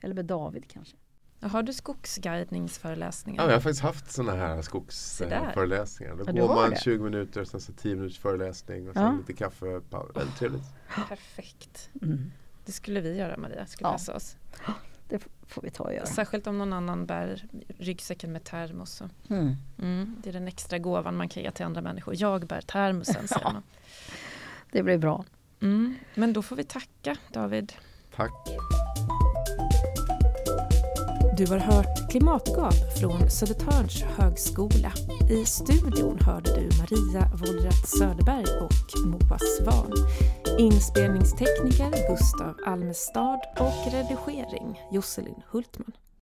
[0.00, 0.96] Eller med David kanske.
[1.42, 3.42] Har du skogsguidningsföreläsningar?
[3.42, 6.14] Ja, jag har faktiskt haft sådana här skogsföreläsningar.
[6.14, 6.80] Då ja, går man det.
[6.80, 9.16] 20 minuter, sen så 10 minuters föreläsning och sen ja.
[9.18, 9.80] lite kaffe.
[10.14, 10.62] Väldigt trevligt.
[11.08, 11.90] Perfekt.
[12.02, 12.32] Mm.
[12.64, 13.92] Det skulle vi göra Maria, skulle ja.
[13.92, 14.36] passa oss.
[15.08, 16.06] Det får vi ta och göra.
[16.06, 17.44] Särskilt om någon annan bär
[17.78, 19.02] ryggsäcken med termos.
[19.28, 19.56] Mm.
[19.78, 22.14] Mm, det är den extra gåvan man kan ge till andra människor.
[22.18, 23.62] Jag bär termosen, säger man.
[24.72, 25.24] Det blir bra.
[25.60, 25.94] Mm.
[26.14, 27.72] Men då får vi tacka David.
[28.16, 28.32] Tack.
[31.42, 34.92] Du har hört Klimatgap från Södertörns högskola.
[35.30, 39.92] I studion hörde du Maria Wollratz Söderberg och Moa Svan.
[40.58, 45.92] Inspelningstekniker Gustav Almestad och redigering Josselin Hultman.